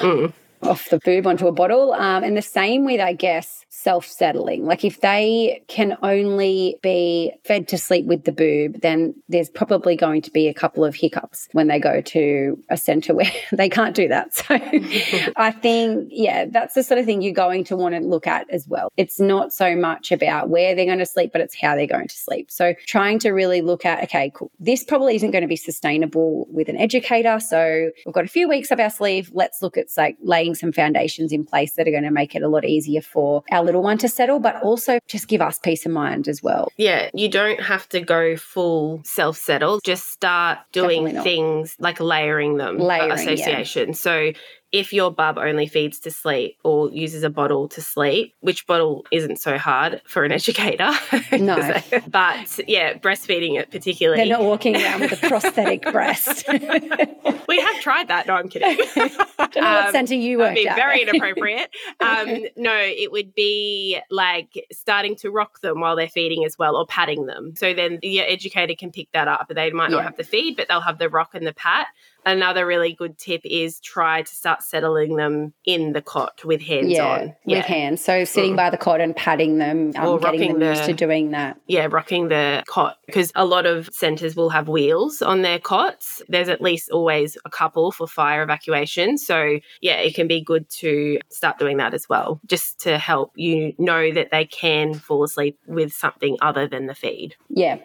mm. 0.00 0.32
Off 0.62 0.90
the 0.90 0.98
boob 0.98 1.26
onto 1.26 1.46
a 1.46 1.52
bottle. 1.52 1.92
Um, 1.92 2.24
and 2.24 2.36
the 2.36 2.42
same 2.42 2.84
with, 2.84 3.00
I 3.00 3.12
guess, 3.12 3.64
self 3.68 4.06
settling. 4.06 4.64
Like 4.64 4.84
if 4.84 5.00
they 5.00 5.64
can 5.66 5.96
only 6.02 6.78
be 6.82 7.32
fed 7.44 7.68
to 7.68 7.78
sleep 7.78 8.06
with 8.06 8.24
the 8.24 8.32
boob, 8.32 8.80
then 8.80 9.14
there's 9.28 9.50
probably 9.50 9.96
going 9.96 10.22
to 10.22 10.30
be 10.30 10.46
a 10.46 10.54
couple 10.54 10.84
of 10.84 10.94
hiccups 10.94 11.48
when 11.52 11.66
they 11.66 11.80
go 11.80 12.00
to 12.00 12.62
a 12.70 12.76
center 12.76 13.14
where 13.14 13.30
they 13.52 13.68
can't 13.68 13.94
do 13.94 14.08
that. 14.08 14.34
So 14.34 14.44
I 15.36 15.50
think, 15.50 16.08
yeah, 16.10 16.46
that's 16.50 16.74
the 16.74 16.82
sort 16.82 16.98
of 16.98 17.06
thing 17.06 17.22
you're 17.22 17.32
going 17.32 17.64
to 17.64 17.76
want 17.76 17.94
to 17.94 18.00
look 18.00 18.26
at 18.26 18.48
as 18.50 18.68
well. 18.68 18.92
It's 18.96 19.18
not 19.18 19.52
so 19.52 19.74
much 19.74 20.12
about 20.12 20.48
where 20.48 20.74
they're 20.74 20.86
going 20.86 20.98
to 20.98 21.06
sleep, 21.06 21.30
but 21.32 21.40
it's 21.40 21.58
how 21.60 21.74
they're 21.74 21.86
going 21.86 22.08
to 22.08 22.16
sleep. 22.16 22.50
So 22.50 22.74
trying 22.86 23.18
to 23.20 23.30
really 23.30 23.62
look 23.62 23.84
at, 23.84 24.04
okay, 24.04 24.30
cool, 24.34 24.50
this 24.60 24.84
probably 24.84 25.16
isn't 25.16 25.30
going 25.30 25.42
to 25.42 25.48
be 25.48 25.56
sustainable 25.56 26.46
with 26.50 26.68
an 26.68 26.76
educator. 26.76 27.40
So 27.40 27.90
we've 28.06 28.14
got 28.14 28.24
a 28.24 28.28
few 28.28 28.48
weeks 28.48 28.70
up 28.70 28.78
our 28.78 28.90
sleeve. 28.90 29.30
Let's 29.32 29.62
look 29.62 29.76
at 29.76 29.86
like 29.96 30.16
laying 30.22 30.51
some 30.54 30.72
foundations 30.72 31.32
in 31.32 31.44
place 31.44 31.72
that 31.74 31.86
are 31.86 31.90
going 31.90 32.02
to 32.02 32.10
make 32.10 32.34
it 32.34 32.42
a 32.42 32.48
lot 32.48 32.64
easier 32.64 33.00
for 33.00 33.42
our 33.50 33.64
little 33.64 33.82
one 33.82 33.98
to 33.98 34.08
settle, 34.08 34.38
but 34.38 34.62
also 34.62 34.98
just 35.08 35.28
give 35.28 35.40
us 35.40 35.58
peace 35.58 35.86
of 35.86 35.92
mind 35.92 36.28
as 36.28 36.42
well. 36.42 36.68
Yeah, 36.76 37.10
you 37.14 37.28
don't 37.28 37.60
have 37.60 37.88
to 37.90 38.00
go 38.00 38.36
full 38.36 39.02
self 39.04 39.36
settle. 39.36 39.80
Just 39.84 40.10
start 40.10 40.58
doing 40.72 41.22
things 41.22 41.76
like 41.78 42.00
layering 42.00 42.56
them, 42.56 42.80
uh, 42.80 42.84
layering, 42.84 43.12
association. 43.12 43.88
Yeah. 43.88 43.94
So 43.94 44.32
if 44.72 44.90
your 44.92 45.10
bub 45.10 45.36
only 45.36 45.66
feeds 45.66 46.00
to 46.00 46.10
sleep 46.10 46.56
or 46.64 46.90
uses 46.90 47.22
a 47.22 47.30
bottle 47.30 47.68
to 47.68 47.82
sleep, 47.82 48.34
which 48.40 48.66
bottle 48.66 49.04
isn't 49.12 49.38
so 49.38 49.58
hard 49.58 50.00
for 50.06 50.24
an 50.24 50.32
educator. 50.32 50.90
No. 51.32 51.56
but 52.08 52.60
yeah, 52.66 52.94
breastfeeding 52.94 53.60
it 53.60 53.70
particularly. 53.70 54.22
They're 54.22 54.38
not 54.38 54.44
walking 54.44 54.76
around 54.76 55.00
with 55.00 55.22
a 55.22 55.28
prosthetic 55.28 55.82
breast. 55.92 56.48
we 57.48 57.60
have 57.60 57.80
tried 57.80 58.08
that. 58.08 58.26
No, 58.26 58.34
I'm 58.34 58.48
kidding. 58.48 58.78
Don't 58.96 59.56
know 59.56 59.62
um, 59.62 59.84
what 59.84 59.92
centre 59.92 60.14
you 60.14 60.38
worked 60.38 60.56
be 60.56 60.64
very 60.64 61.02
inappropriate. 61.02 61.68
Um, 62.00 62.46
no, 62.56 62.74
it 62.74 63.12
would 63.12 63.34
be 63.34 64.00
like 64.10 64.66
starting 64.72 65.16
to 65.16 65.30
rock 65.30 65.60
them 65.60 65.80
while 65.80 65.96
they're 65.96 66.08
feeding 66.08 66.44
as 66.46 66.58
well 66.58 66.76
or 66.76 66.86
patting 66.86 67.26
them. 67.26 67.54
So 67.56 67.74
then 67.74 67.98
your 68.02 68.24
educator 68.26 68.74
can 68.74 68.90
pick 68.90 69.12
that 69.12 69.28
up. 69.28 69.50
They 69.54 69.70
might 69.70 69.90
not 69.90 69.98
yeah. 69.98 70.04
have 70.04 70.16
the 70.16 70.24
feed, 70.24 70.56
but 70.56 70.68
they'll 70.68 70.80
have 70.80 70.98
the 70.98 71.10
rock 71.10 71.34
and 71.34 71.46
the 71.46 71.52
pat 71.52 71.88
another 72.24 72.66
really 72.66 72.92
good 72.92 73.18
tip 73.18 73.40
is 73.44 73.80
try 73.80 74.22
to 74.22 74.34
start 74.34 74.62
settling 74.62 75.16
them 75.16 75.52
in 75.64 75.92
the 75.92 76.02
cot 76.02 76.44
with 76.44 76.60
hands 76.60 76.90
yeah, 76.90 77.06
on. 77.06 77.36
Yeah, 77.44 77.58
with 77.58 77.66
hands. 77.66 78.04
So 78.04 78.24
sitting 78.24 78.54
mm. 78.54 78.56
by 78.56 78.70
the 78.70 78.76
cot 78.76 79.00
and 79.00 79.14
patting 79.14 79.58
them, 79.58 79.92
um, 79.96 80.06
or 80.06 80.18
getting 80.18 80.52
them 80.52 80.60
the, 80.60 80.66
used 80.66 80.84
to 80.84 80.92
doing 80.92 81.30
that. 81.32 81.60
Yeah, 81.66 81.88
rocking 81.90 82.28
the 82.28 82.62
cot 82.66 82.98
because 83.06 83.32
a 83.34 83.44
lot 83.44 83.66
of 83.66 83.88
centres 83.92 84.36
will 84.36 84.50
have 84.50 84.68
wheels 84.68 85.22
on 85.22 85.42
their 85.42 85.58
cots. 85.58 86.22
There's 86.28 86.48
at 86.48 86.60
least 86.60 86.90
always 86.90 87.36
a 87.44 87.50
couple 87.50 87.92
for 87.92 88.06
fire 88.06 88.42
evacuation. 88.42 89.18
So 89.18 89.58
yeah, 89.80 89.96
it 89.96 90.14
can 90.14 90.28
be 90.28 90.42
good 90.42 90.68
to 90.80 91.18
start 91.30 91.58
doing 91.58 91.76
that 91.78 91.94
as 91.94 92.08
well, 92.08 92.40
just 92.46 92.80
to 92.80 92.98
help 92.98 93.32
you 93.36 93.74
know 93.78 94.12
that 94.12 94.30
they 94.30 94.44
can 94.44 94.94
fall 94.94 95.24
asleep 95.24 95.58
with 95.66 95.92
something 95.92 96.36
other 96.40 96.66
than 96.66 96.86
the 96.86 96.94
feed. 96.94 97.36
Yeah, 97.48 97.78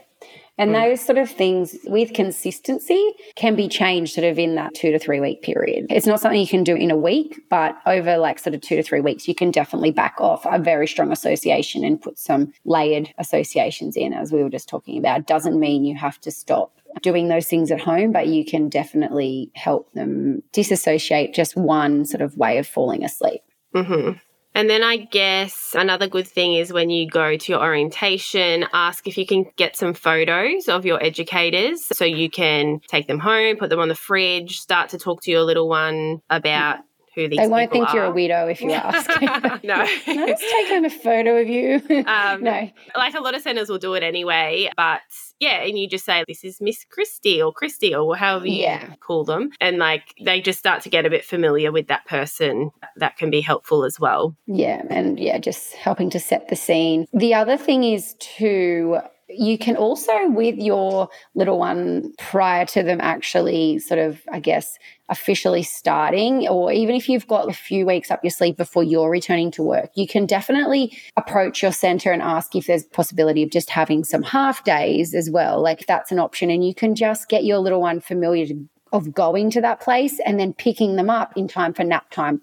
and 0.57 0.71
mm. 0.71 0.83
those 0.83 1.01
sort 1.01 1.17
of 1.17 1.29
things 1.29 1.77
with 1.85 2.13
consistency 2.13 3.13
can 3.35 3.55
be 3.55 3.67
changed 3.67 4.13
sort 4.13 4.25
of 4.25 4.39
in 4.39 4.55
that 4.55 4.73
two 4.73 4.91
to 4.91 4.99
three 4.99 5.19
week 5.19 5.41
period. 5.41 5.85
It's 5.89 6.07
not 6.07 6.19
something 6.19 6.39
you 6.39 6.47
can 6.47 6.63
do 6.63 6.75
in 6.75 6.91
a 6.91 6.97
week, 6.97 7.41
but 7.49 7.77
over 7.85 8.17
like 8.17 8.39
sort 8.39 8.55
of 8.55 8.61
two 8.61 8.75
to 8.75 8.83
three 8.83 9.01
weeks, 9.01 9.27
you 9.27 9.35
can 9.35 9.51
definitely 9.51 9.91
back 9.91 10.19
off 10.19 10.45
a 10.45 10.59
very 10.59 10.87
strong 10.87 11.11
association 11.11 11.83
and 11.83 12.01
put 12.01 12.17
some 12.17 12.53
layered 12.65 13.13
associations 13.17 13.95
in, 13.95 14.13
as 14.13 14.31
we 14.31 14.43
were 14.43 14.49
just 14.49 14.67
talking 14.67 14.97
about. 14.97 15.27
Doesn't 15.27 15.59
mean 15.59 15.85
you 15.85 15.95
have 15.95 16.19
to 16.21 16.31
stop 16.31 16.73
doing 17.01 17.27
those 17.27 17.47
things 17.47 17.71
at 17.71 17.79
home, 17.79 18.11
but 18.11 18.27
you 18.27 18.43
can 18.43 18.69
definitely 18.69 19.51
help 19.53 19.91
them 19.93 20.41
disassociate 20.51 21.33
just 21.33 21.55
one 21.55 22.05
sort 22.05 22.21
of 22.21 22.37
way 22.37 22.57
of 22.57 22.67
falling 22.67 23.03
asleep. 23.03 23.41
Mm-hmm. 23.75 24.17
And 24.57 24.67
then 24.67 24.81
I 24.81 24.97
guess 24.97 25.75
another 25.77 26.07
good 26.07 26.27
thing 26.27 26.55
is 26.55 26.73
when 26.73 26.89
you 26.89 27.07
go 27.07 27.37
to 27.37 27.51
your 27.51 27.61
orientation, 27.61 28.65
ask 28.73 29.07
if 29.07 29.15
you 29.15 29.23
can 29.23 29.45
get 29.55 29.75
some 29.75 29.93
photos 29.93 30.67
of 30.67 30.83
your 30.83 31.01
educators 31.01 31.85
so 31.95 32.05
you 32.05 32.27
can 32.27 32.79
take 32.87 33.05
them 33.05 33.19
home, 33.19 33.57
put 33.57 33.69
them 33.69 33.79
on 33.79 33.87
the 33.87 33.93
fridge, 33.93 34.57
start 34.57 34.89
to 34.89 34.97
talk 34.97 35.21
to 35.21 35.31
your 35.31 35.43
little 35.43 35.69
one 35.69 36.23
about 36.31 36.79
who 37.17 37.27
these 37.27 37.39
They 37.39 37.47
won't 37.47 37.71
think 37.71 37.89
are. 37.89 37.95
you're 37.95 38.05
a 38.05 38.11
weirdo 38.11 38.51
if 38.51 38.61
you 38.61 38.71
ask. 38.71 39.09
no. 39.63 39.75
Let's 40.07 40.41
take 40.41 40.67
home 40.69 40.85
a 40.85 40.89
photo 40.89 41.41
of 41.41 41.47
you. 41.47 41.81
Um, 42.07 42.43
no. 42.43 42.69
Like 42.95 43.15
a 43.15 43.19
lot 43.19 43.35
of 43.35 43.41
centers 43.41 43.69
will 43.69 43.79
do 43.79 43.93
it 43.95 44.03
anyway, 44.03 44.69
but 44.77 45.01
yeah, 45.39 45.63
and 45.63 45.77
you 45.77 45.89
just 45.89 46.05
say, 46.05 46.23
this 46.27 46.43
is 46.43 46.61
Miss 46.61 46.85
Christie 46.89 47.41
or 47.41 47.51
Christy 47.51 47.93
or 47.93 48.15
however 48.15 48.47
you 48.47 48.61
yeah. 48.61 48.93
call 48.99 49.23
them. 49.23 49.49
And 49.59 49.77
like 49.77 50.13
they 50.23 50.39
just 50.39 50.59
start 50.59 50.83
to 50.83 50.89
get 50.89 51.05
a 51.05 51.09
bit 51.09 51.25
familiar 51.25 51.71
with 51.71 51.87
that 51.87 52.05
person. 52.05 52.71
That 52.95 53.17
can 53.17 53.29
be 53.29 53.41
helpful 53.41 53.83
as 53.83 53.99
well. 53.99 54.35
Yeah. 54.45 54.83
And 54.89 55.19
yeah, 55.19 55.37
just 55.39 55.73
helping 55.73 56.09
to 56.11 56.19
set 56.19 56.47
the 56.49 56.55
scene. 56.55 57.07
The 57.13 57.33
other 57.33 57.57
thing 57.57 57.83
is 57.83 58.15
to 58.37 58.99
you 59.29 59.57
can 59.57 59.75
also, 59.75 60.29
with 60.29 60.55
your 60.55 61.09
little 61.35 61.59
one, 61.59 62.13
prior 62.17 62.65
to 62.67 62.83
them 62.83 62.99
actually 63.01 63.79
sort 63.79 63.99
of, 63.99 64.21
I 64.31 64.39
guess, 64.39 64.77
officially 65.09 65.63
starting, 65.63 66.47
or 66.47 66.71
even 66.71 66.95
if 66.95 67.09
you've 67.09 67.27
got 67.27 67.49
a 67.49 67.53
few 67.53 67.85
weeks 67.85 68.09
up 68.09 68.23
your 68.23 68.31
sleeve 68.31 68.55
before 68.55 68.83
you're 68.83 69.09
returning 69.09 69.51
to 69.51 69.63
work, 69.63 69.91
you 69.95 70.07
can 70.07 70.25
definitely 70.25 70.97
approach 71.17 71.61
your 71.61 71.71
center 71.71 72.11
and 72.11 72.21
ask 72.21 72.55
if 72.55 72.67
there's 72.67 72.83
possibility 72.85 73.43
of 73.43 73.49
just 73.49 73.69
having 73.69 74.03
some 74.03 74.23
half 74.23 74.63
days 74.63 75.13
as 75.13 75.29
well. 75.29 75.61
Like 75.61 75.85
that's 75.87 76.11
an 76.11 76.19
option. 76.19 76.49
And 76.49 76.65
you 76.65 76.73
can 76.73 76.95
just 76.95 77.27
get 77.27 77.43
your 77.43 77.59
little 77.59 77.81
one 77.81 77.99
familiar 77.99 78.47
to, 78.47 78.65
of 78.93 79.13
going 79.13 79.49
to 79.51 79.61
that 79.61 79.81
place 79.81 80.19
and 80.25 80.39
then 80.39 80.53
picking 80.53 80.95
them 80.95 81.09
up 81.09 81.35
in 81.35 81.47
time 81.47 81.73
for 81.73 81.83
nap 81.83 82.09
time 82.11 82.41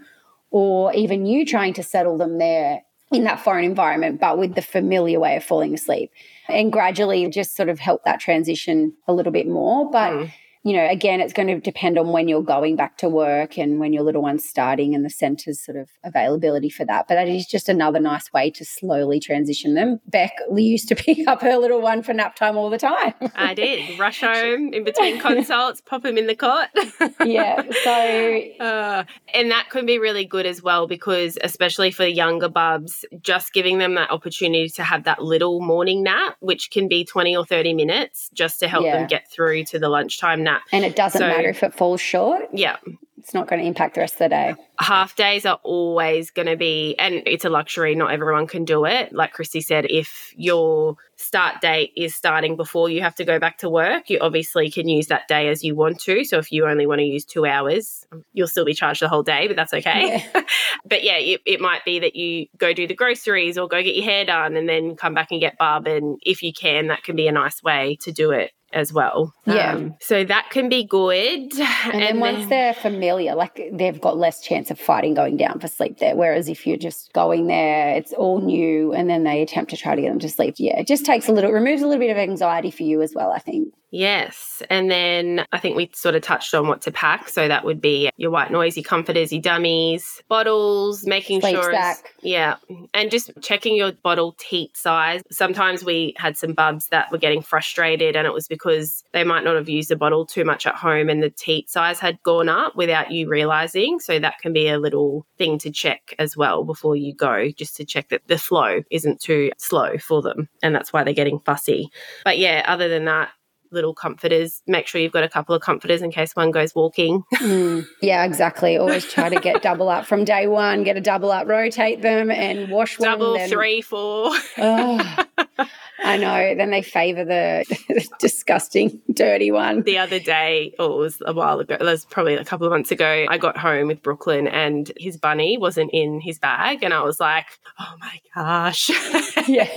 or 0.50 0.92
even 0.94 1.26
you 1.26 1.44
trying 1.44 1.72
to 1.74 1.82
settle 1.82 2.16
them 2.18 2.38
there 2.38 2.82
in 3.10 3.24
that 3.24 3.40
foreign 3.40 3.64
environment, 3.64 4.20
but 4.20 4.38
with 4.38 4.54
the 4.54 4.62
familiar 4.62 5.18
way 5.18 5.36
of 5.36 5.44
falling 5.44 5.74
asleep. 5.74 6.10
And 6.48 6.72
gradually 6.72 7.28
just 7.28 7.56
sort 7.56 7.68
of 7.68 7.78
help 7.78 8.04
that 8.04 8.20
transition 8.20 8.94
a 9.08 9.14
little 9.14 9.32
bit 9.32 9.46
more. 9.46 9.90
But 9.90 10.12
mm 10.12 10.30
you 10.64 10.72
know, 10.72 10.88
again, 10.88 11.20
it's 11.20 11.34
going 11.34 11.48
to 11.48 11.60
depend 11.60 11.98
on 11.98 12.08
when 12.08 12.26
you're 12.26 12.42
going 12.42 12.74
back 12.74 12.96
to 12.96 13.08
work 13.08 13.58
and 13.58 13.78
when 13.78 13.92
your 13.92 14.02
little 14.02 14.22
one's 14.22 14.48
starting 14.48 14.94
and 14.94 15.04
the 15.04 15.10
centre's 15.10 15.62
sort 15.62 15.76
of 15.76 15.90
availability 16.04 16.70
for 16.70 16.86
that. 16.86 17.06
But 17.06 17.16
that 17.16 17.28
is 17.28 17.44
just 17.44 17.68
another 17.68 18.00
nice 18.00 18.32
way 18.32 18.50
to 18.52 18.64
slowly 18.64 19.20
transition 19.20 19.74
them. 19.74 20.00
Beck 20.06 20.32
used 20.50 20.88
to 20.88 20.94
pick 20.96 21.28
up 21.28 21.42
her 21.42 21.58
little 21.58 21.82
one 21.82 22.02
for 22.02 22.14
nap 22.14 22.34
time 22.34 22.56
all 22.56 22.70
the 22.70 22.78
time. 22.78 23.12
I 23.34 23.52
did. 23.52 23.98
Rush 23.98 24.22
home 24.22 24.72
in 24.72 24.84
between 24.84 25.20
consults, 25.20 25.82
pop 25.82 26.02
him 26.02 26.16
in 26.16 26.28
the 26.28 26.34
cot. 26.34 26.70
yeah. 27.26 27.62
So, 27.82 28.64
uh, 28.64 29.04
and 29.34 29.50
that 29.50 29.68
can 29.68 29.84
be 29.84 29.98
really 29.98 30.24
good 30.24 30.46
as 30.46 30.62
well 30.62 30.86
because, 30.86 31.36
especially 31.42 31.90
for 31.90 32.06
younger 32.06 32.48
bubs, 32.48 33.04
just 33.20 33.52
giving 33.52 33.76
them 33.78 33.96
that 33.96 34.10
opportunity 34.10 34.70
to 34.70 34.82
have 34.82 35.04
that 35.04 35.22
little 35.22 35.60
morning 35.60 36.02
nap, 36.02 36.36
which 36.40 36.70
can 36.70 36.88
be 36.88 37.04
20 37.04 37.36
or 37.36 37.44
30 37.44 37.74
minutes, 37.74 38.30
just 38.32 38.60
to 38.60 38.68
help 38.68 38.86
yeah. 38.86 38.96
them 38.96 39.06
get 39.06 39.30
through 39.30 39.64
to 39.64 39.78
the 39.78 39.90
lunchtime 39.90 40.42
nap 40.42 40.53
and 40.72 40.84
it 40.84 40.96
doesn't 40.96 41.18
so, 41.18 41.26
matter 41.26 41.48
if 41.48 41.62
it 41.62 41.74
falls 41.74 42.00
short. 42.00 42.48
Yeah. 42.52 42.76
It's 43.24 43.32
not 43.32 43.48
going 43.48 43.62
to 43.62 43.66
impact 43.66 43.94
the 43.94 44.02
rest 44.02 44.14
of 44.14 44.18
the 44.18 44.28
day. 44.28 44.54
Half 44.78 45.16
days 45.16 45.46
are 45.46 45.58
always 45.62 46.30
going 46.30 46.46
to 46.46 46.58
be, 46.58 46.94
and 46.98 47.22
it's 47.24 47.46
a 47.46 47.48
luxury. 47.48 47.94
Not 47.94 48.12
everyone 48.12 48.46
can 48.46 48.66
do 48.66 48.84
it. 48.84 49.14
Like 49.14 49.32
Christy 49.32 49.62
said, 49.62 49.86
if 49.88 50.34
your 50.36 50.96
start 51.16 51.62
date 51.62 51.92
is 51.96 52.14
starting 52.14 52.54
before 52.54 52.90
you 52.90 53.00
have 53.00 53.14
to 53.14 53.24
go 53.24 53.38
back 53.38 53.56
to 53.58 53.70
work, 53.70 54.10
you 54.10 54.18
obviously 54.20 54.70
can 54.70 54.88
use 54.88 55.06
that 55.06 55.26
day 55.26 55.48
as 55.48 55.64
you 55.64 55.74
want 55.74 56.00
to. 56.00 56.22
So 56.24 56.36
if 56.36 56.52
you 56.52 56.66
only 56.66 56.86
want 56.86 56.98
to 56.98 57.04
use 57.06 57.24
two 57.24 57.46
hours, 57.46 58.06
you'll 58.34 58.46
still 58.46 58.66
be 58.66 58.74
charged 58.74 59.00
the 59.00 59.08
whole 59.08 59.22
day, 59.22 59.46
but 59.46 59.56
that's 59.56 59.72
okay. 59.72 60.22
Yeah. 60.34 60.42
but 60.84 61.02
yeah, 61.02 61.16
it, 61.16 61.40
it, 61.46 61.60
might 61.62 61.82
be 61.86 62.00
that 62.00 62.16
you 62.16 62.48
go 62.58 62.74
do 62.74 62.86
the 62.86 62.94
groceries 62.94 63.56
or 63.56 63.68
go 63.68 63.82
get 63.82 63.96
your 63.96 64.04
hair 64.04 64.26
done 64.26 64.54
and 64.54 64.68
then 64.68 64.96
come 64.96 65.14
back 65.14 65.28
and 65.30 65.40
get 65.40 65.56
barb. 65.56 65.86
And 65.86 66.18
if 66.26 66.42
you 66.42 66.52
can, 66.52 66.88
that 66.88 67.04
can 67.04 67.16
be 67.16 67.26
a 67.26 67.32
nice 67.32 67.62
way 67.62 67.96
to 68.02 68.12
do 68.12 68.32
it 68.32 68.52
as 68.74 68.92
well. 68.92 69.32
Yeah. 69.46 69.74
Um, 69.74 69.94
so 70.00 70.24
that 70.24 70.50
can 70.50 70.68
be 70.68 70.84
good. 70.84 71.52
And, 71.58 71.60
and 71.92 72.02
then 72.02 72.20
once 72.20 72.40
then, 72.40 72.48
they're 72.48 72.74
familiar, 72.74 73.34
like 73.34 73.60
they've 73.72 74.00
got 74.00 74.18
less 74.18 74.42
chance 74.42 74.70
of 74.70 74.78
fighting 74.78 75.14
going 75.14 75.36
down 75.36 75.60
for 75.60 75.68
sleep 75.68 75.98
there. 75.98 76.16
Whereas 76.16 76.48
if 76.48 76.66
you're 76.66 76.76
just 76.76 77.12
going 77.12 77.46
there, 77.46 77.94
it's 77.96 78.12
all 78.12 78.40
new 78.40 78.92
and 78.92 79.08
then 79.08 79.24
they 79.24 79.42
attempt 79.42 79.70
to 79.70 79.76
try 79.76 79.94
to 79.94 80.02
get 80.02 80.10
them 80.10 80.18
to 80.18 80.28
sleep. 80.28 80.56
Yeah, 80.58 80.78
it 80.80 80.86
just 80.86 81.06
takes 81.06 81.28
a 81.28 81.32
little, 81.32 81.50
it 81.50 81.54
removes 81.54 81.82
a 81.82 81.86
little 81.86 82.00
bit 82.00 82.10
of 82.10 82.18
anxiety 82.18 82.70
for 82.70 82.82
you 82.82 83.00
as 83.02 83.14
well, 83.14 83.30
I 83.30 83.38
think. 83.38 83.72
Yes. 83.94 84.60
And 84.70 84.90
then 84.90 85.46
I 85.52 85.58
think 85.60 85.76
we 85.76 85.88
sort 85.94 86.16
of 86.16 86.22
touched 86.22 86.52
on 86.52 86.66
what 86.66 86.82
to 86.82 86.90
pack. 86.90 87.28
So 87.28 87.46
that 87.46 87.64
would 87.64 87.80
be 87.80 88.10
your 88.16 88.32
white 88.32 88.50
noise, 88.50 88.76
your 88.76 88.82
comforters, 88.82 89.32
your 89.32 89.40
dummies, 89.40 90.20
bottles, 90.26 91.06
making 91.06 91.40
Sleep 91.40 91.54
sure. 91.54 91.94
Yeah. 92.20 92.56
And 92.92 93.08
just 93.08 93.30
checking 93.40 93.76
your 93.76 93.92
bottle 93.92 94.34
teat 94.36 94.76
size. 94.76 95.22
Sometimes 95.30 95.84
we 95.84 96.12
had 96.16 96.36
some 96.36 96.54
bubs 96.54 96.88
that 96.88 97.12
were 97.12 97.18
getting 97.18 97.40
frustrated 97.40 98.16
and 98.16 98.26
it 98.26 98.32
was 98.32 98.48
because 98.48 99.04
they 99.12 99.22
might 99.22 99.44
not 99.44 99.54
have 99.54 99.68
used 99.68 99.90
the 99.90 99.96
bottle 99.96 100.26
too 100.26 100.44
much 100.44 100.66
at 100.66 100.74
home 100.74 101.08
and 101.08 101.22
the 101.22 101.30
teat 101.30 101.70
size 101.70 102.00
had 102.00 102.20
gone 102.24 102.48
up 102.48 102.74
without 102.74 103.12
you 103.12 103.28
realizing. 103.28 104.00
So 104.00 104.18
that 104.18 104.40
can 104.40 104.52
be 104.52 104.66
a 104.66 104.80
little 104.80 105.24
thing 105.38 105.56
to 105.58 105.70
check 105.70 106.16
as 106.18 106.36
well 106.36 106.64
before 106.64 106.96
you 106.96 107.14
go, 107.14 107.48
just 107.50 107.76
to 107.76 107.84
check 107.84 108.08
that 108.08 108.26
the 108.26 108.38
flow 108.38 108.82
isn't 108.90 109.20
too 109.20 109.52
slow 109.56 109.98
for 109.98 110.20
them. 110.20 110.48
And 110.64 110.74
that's 110.74 110.92
why 110.92 111.04
they're 111.04 111.14
getting 111.14 111.38
fussy. 111.38 111.92
But 112.24 112.38
yeah, 112.38 112.64
other 112.66 112.88
than 112.88 113.04
that, 113.04 113.30
little 113.74 113.94
comforters. 113.94 114.62
Make 114.66 114.86
sure 114.86 115.00
you've 115.00 115.12
got 115.12 115.24
a 115.24 115.28
couple 115.28 115.54
of 115.54 115.60
comforters 115.62 116.00
in 116.00 116.10
case 116.10 116.34
one 116.34 116.50
goes 116.50 116.74
walking. 116.74 117.22
Mm, 117.44 117.86
yeah, 118.00 118.24
exactly. 118.24 118.78
Always 118.78 119.04
try 119.04 119.28
to 119.28 119.38
get 119.38 119.60
double 119.60 119.90
up 119.90 120.06
from 120.06 120.24
day 120.24 120.46
one, 120.46 120.82
get 120.82 120.96
a 120.96 121.00
double 121.00 121.30
up, 121.30 121.46
rotate 121.46 122.00
them 122.00 122.30
and 122.30 122.70
wash 122.70 122.96
double, 122.96 123.32
one. 123.32 123.40
Double, 123.40 123.48
three, 123.50 123.82
four. 123.82 124.30
oh, 124.58 125.24
I 126.04 126.16
know. 126.16 126.54
Then 126.54 126.70
they 126.70 126.82
favor 126.82 127.24
the, 127.24 128.08
disgusting, 128.18 129.00
dirty 129.12 129.50
one. 129.50 129.82
The 129.82 129.98
other 129.98 130.18
day, 130.18 130.74
or 130.78 130.86
oh, 130.86 130.92
it 130.94 130.98
was 130.98 131.22
a 131.24 131.32
while 131.32 131.60
ago, 131.60 131.76
it 131.78 131.82
was 131.82 132.04
probably 132.04 132.34
a 132.34 132.44
couple 132.44 132.66
of 132.66 132.72
months 132.72 132.90
ago, 132.90 133.26
I 133.28 133.38
got 133.38 133.56
home 133.56 133.88
with 133.88 134.02
Brooklyn 134.02 134.46
and 134.48 134.90
his 134.96 135.16
bunny 135.16 135.56
wasn't 135.58 135.90
in 135.92 136.20
his 136.20 136.38
bag. 136.38 136.82
And 136.82 136.92
I 136.92 137.02
was 137.02 137.20
like, 137.20 137.46
oh 137.78 137.94
my 138.00 138.20
gosh. 138.34 138.90
Yeah. 139.46 139.68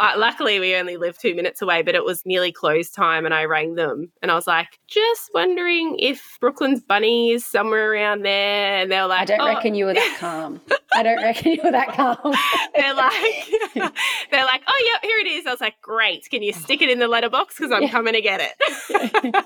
uh, 0.00 0.14
luckily, 0.16 0.58
we 0.58 0.74
only 0.74 0.96
live 0.96 1.16
two 1.16 1.36
minutes 1.36 1.62
away, 1.62 1.82
but 1.82 1.94
it 1.94 2.04
was 2.04 2.26
nearly 2.26 2.50
close 2.50 2.90
time. 2.90 3.24
And 3.24 3.32
I 3.32 3.44
rang 3.44 3.76
them 3.76 4.10
and 4.22 4.30
I 4.32 4.34
was 4.34 4.48
like, 4.48 4.80
just 4.88 5.30
wondering 5.32 5.96
if 6.00 6.36
Brooklyn's 6.40 6.82
bunny 6.82 7.30
is 7.30 7.44
somewhere 7.44 7.92
around 7.92 8.24
there. 8.24 8.78
And 8.78 8.90
they're 8.90 9.06
like, 9.06 9.20
I 9.20 9.24
don't 9.24 9.40
oh. 9.40 9.46
reckon 9.46 9.76
you 9.76 9.84
were 9.84 9.94
that 9.94 10.16
calm. 10.18 10.60
I 10.94 11.02
don't 11.04 11.22
reckon 11.22 11.52
you 11.52 11.60
were 11.62 11.70
that 11.70 11.92
calm. 11.92 12.34
they're 12.74 12.94
like, 12.94 13.92
they're 14.30 14.44
like, 14.44 14.62
oh, 14.66 14.90
yep, 14.92 15.10
here 15.16 15.26
it 15.26 15.30
is. 15.30 15.46
I 15.46 15.50
was 15.50 15.60
like, 15.60 15.80
great. 15.80 16.28
Can 16.30 16.42
you 16.42 16.52
stick 16.52 16.82
it 16.82 16.90
in 16.90 16.98
the 16.98 17.08
letterbox? 17.08 17.56
Because 17.56 17.72
I'm 17.72 17.82
yeah. 17.82 17.90
coming 17.90 18.14
to 18.14 18.20
get 18.20 18.40
it. 18.40 18.54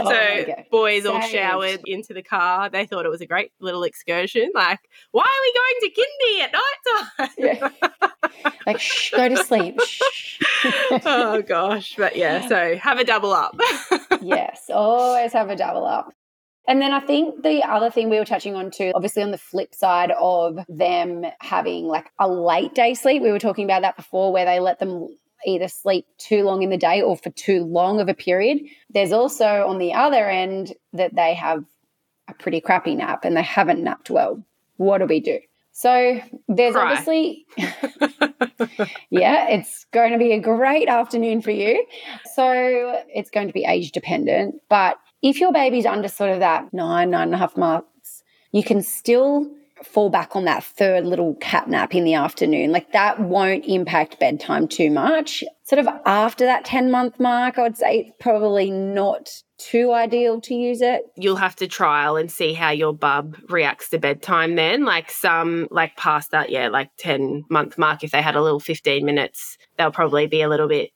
oh, 0.00 0.10
so 0.10 0.54
boys 0.70 1.06
all 1.06 1.20
showered 1.20 1.80
into 1.86 2.14
the 2.14 2.22
car. 2.22 2.68
They 2.68 2.86
thought 2.86 3.06
it 3.06 3.10
was 3.10 3.20
a 3.20 3.26
great 3.26 3.52
little 3.60 3.82
excursion. 3.84 4.50
Like, 4.54 4.80
why 5.12 5.22
are 5.22 5.42
we 5.42 5.52
going 5.58 5.76
to 5.80 5.90
Kindy 6.00 6.42
at 6.44 6.52
night 6.52 6.74
time? 7.18 7.30
yeah. 7.38 8.52
Like, 8.66 8.80
shh, 8.80 9.12
go 9.12 9.28
to 9.28 9.36
sleep. 9.44 9.80
Shh. 9.86 10.42
oh 11.04 11.42
gosh. 11.42 11.94
But 11.96 12.16
yeah, 12.16 12.48
so 12.48 12.76
have 12.76 12.98
a 12.98 13.04
double 13.04 13.32
up. 13.32 13.56
yes, 14.20 14.70
always 14.72 15.32
have 15.32 15.50
a 15.50 15.56
double 15.56 15.84
up. 15.84 16.12
And 16.68 16.80
then 16.80 16.92
I 16.92 17.00
think 17.00 17.42
the 17.42 17.62
other 17.62 17.90
thing 17.90 18.10
we 18.10 18.18
were 18.18 18.24
touching 18.24 18.54
on 18.54 18.70
too, 18.70 18.92
obviously 18.94 19.22
on 19.22 19.30
the 19.30 19.38
flip 19.38 19.74
side 19.74 20.12
of 20.18 20.58
them 20.68 21.24
having 21.40 21.86
like 21.86 22.10
a 22.18 22.28
late 22.28 22.74
day 22.74 22.94
sleep, 22.94 23.22
we 23.22 23.30
were 23.30 23.38
talking 23.38 23.64
about 23.64 23.82
that 23.82 23.96
before 23.96 24.32
where 24.32 24.44
they 24.44 24.60
let 24.60 24.78
them 24.78 25.08
either 25.46 25.68
sleep 25.68 26.06
too 26.18 26.42
long 26.42 26.62
in 26.62 26.70
the 26.70 26.76
day 26.76 27.00
or 27.02 27.16
for 27.16 27.30
too 27.30 27.64
long 27.64 28.00
of 28.00 28.08
a 28.08 28.14
period. 28.14 28.58
There's 28.90 29.12
also 29.12 29.66
on 29.66 29.78
the 29.78 29.92
other 29.92 30.28
end 30.28 30.74
that 30.92 31.14
they 31.14 31.34
have 31.34 31.64
a 32.28 32.34
pretty 32.34 32.60
crappy 32.60 32.94
nap 32.94 33.24
and 33.24 33.36
they 33.36 33.42
haven't 33.42 33.82
napped 33.82 34.10
well. 34.10 34.44
What 34.76 34.98
do 34.98 35.06
we 35.06 35.20
do? 35.20 35.38
So 35.72 36.20
there's 36.48 36.74
Cry. 36.74 36.90
obviously, 36.90 37.46
yeah, 39.10 39.50
it's 39.50 39.84
going 39.92 40.12
to 40.12 40.18
be 40.18 40.32
a 40.32 40.40
great 40.40 40.88
afternoon 40.88 41.42
for 41.42 41.50
you. 41.50 41.86
So 42.34 43.02
it's 43.08 43.28
going 43.28 43.48
to 43.48 43.52
be 43.52 43.64
age 43.66 43.92
dependent, 43.92 44.54
but 44.70 44.96
if 45.28 45.40
your 45.40 45.52
baby's 45.52 45.86
under 45.86 46.08
sort 46.08 46.30
of 46.30 46.40
that 46.40 46.72
nine, 46.72 47.10
nine 47.10 47.28
and 47.28 47.34
a 47.34 47.38
half 47.38 47.56
months, 47.56 48.22
you 48.52 48.62
can 48.62 48.82
still 48.82 49.50
fall 49.84 50.08
back 50.08 50.34
on 50.34 50.44
that 50.44 50.64
third 50.64 51.04
little 51.04 51.34
cat 51.34 51.68
nap 51.68 51.94
in 51.94 52.04
the 52.04 52.14
afternoon. 52.14 52.72
Like 52.72 52.92
that 52.92 53.20
won't 53.20 53.66
impact 53.66 54.18
bedtime 54.18 54.68
too 54.68 54.90
much. 54.90 55.44
Sort 55.64 55.80
of 55.80 55.88
after 56.06 56.46
that 56.46 56.64
10 56.64 56.90
month 56.90 57.20
mark, 57.20 57.58
I 57.58 57.62
would 57.62 57.76
say 57.76 57.98
it's 57.98 58.16
probably 58.18 58.70
not 58.70 59.30
too 59.58 59.92
ideal 59.92 60.40
to 60.42 60.54
use 60.54 60.80
it. 60.80 61.02
You'll 61.16 61.36
have 61.36 61.56
to 61.56 61.66
trial 61.66 62.16
and 62.16 62.30
see 62.30 62.52
how 62.52 62.70
your 62.70 62.94
bub 62.94 63.36
reacts 63.48 63.90
to 63.90 63.98
bedtime 63.98 64.54
then. 64.54 64.84
Like 64.84 65.10
some, 65.10 65.68
like 65.70 65.96
past 65.96 66.30
that, 66.30 66.50
yeah, 66.50 66.68
like 66.68 66.90
10 66.98 67.44
month 67.50 67.76
mark, 67.76 68.04
if 68.04 68.12
they 68.12 68.22
had 68.22 68.36
a 68.36 68.42
little 68.42 68.60
15 68.60 69.04
minutes, 69.04 69.58
they'll 69.76 69.90
probably 69.90 70.26
be 70.26 70.42
a 70.42 70.48
little 70.48 70.68
bit 70.68 70.90